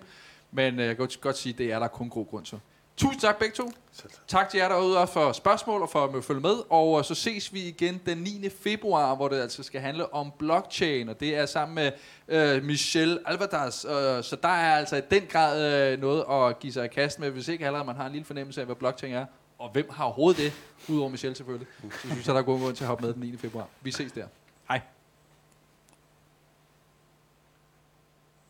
[0.52, 2.60] Men øh, jeg kan godt, godt sige, at det er der kun god grund til.
[2.98, 3.72] Tusind tak begge to.
[3.92, 4.50] Selv tak.
[4.50, 6.56] Til jer derude også for spørgsmål og for at følge med.
[6.70, 8.50] Og øh, så ses vi igen den 9.
[8.62, 11.10] februar, hvor det altså skal handle om blockchain.
[11.10, 11.92] Og det er sammen med
[12.28, 13.86] øh, Michel Alvarez.
[13.86, 17.20] Øh, så der er altså i den grad øh, noget at give sig i kast
[17.20, 19.26] med, hvis ikke allerede man har en lille fornemmelse af, hvad blockchain er.
[19.60, 20.54] Og hvem har overhovedet det,
[20.90, 21.68] udover Michel selvfølgelig.
[21.82, 23.38] Så synes jeg, der er god grund til at hoppe med den 9.
[23.38, 23.68] februar.
[23.82, 24.26] Vi ses der.
[24.70, 24.82] Hej.